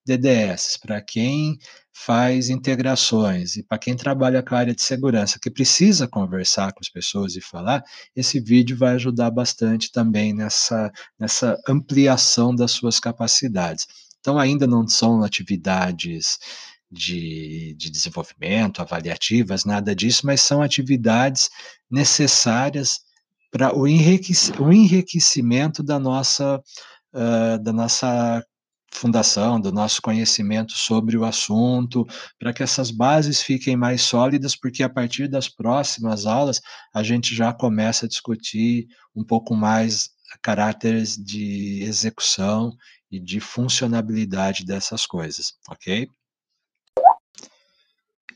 [0.05, 1.57] DDS, para quem
[1.91, 6.79] faz integrações e para quem trabalha com a área de segurança, que precisa conversar com
[6.81, 7.83] as pessoas e falar,
[8.15, 13.87] esse vídeo vai ajudar bastante também nessa nessa ampliação das suas capacidades.
[14.19, 16.37] Então ainda não são atividades
[16.91, 21.49] de de desenvolvimento, avaliativas, nada disso, mas são atividades
[21.89, 22.99] necessárias
[23.51, 26.61] para o enriquecimento da nossa,
[27.13, 28.43] hã, da nossa
[28.91, 32.05] fundação, do nosso conhecimento sobre o assunto,
[32.39, 36.59] para que essas bases fiquem mais sólidas, porque a partir das próximas aulas,
[36.93, 40.09] a gente já começa a discutir um pouco mais
[40.41, 42.71] caráteres de execução
[43.11, 46.07] e de funcionabilidade dessas coisas, ok?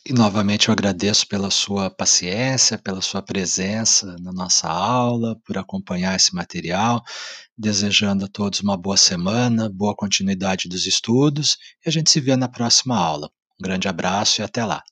[0.06, 6.14] E novamente eu agradeço pela sua paciência, pela sua presença na nossa aula, por acompanhar
[6.14, 7.02] esse material,
[7.58, 12.36] desejando a todos uma boa semana, boa continuidade dos estudos, e a gente se vê
[12.36, 13.30] na próxima aula.
[13.58, 14.84] Um grande abraço e até lá.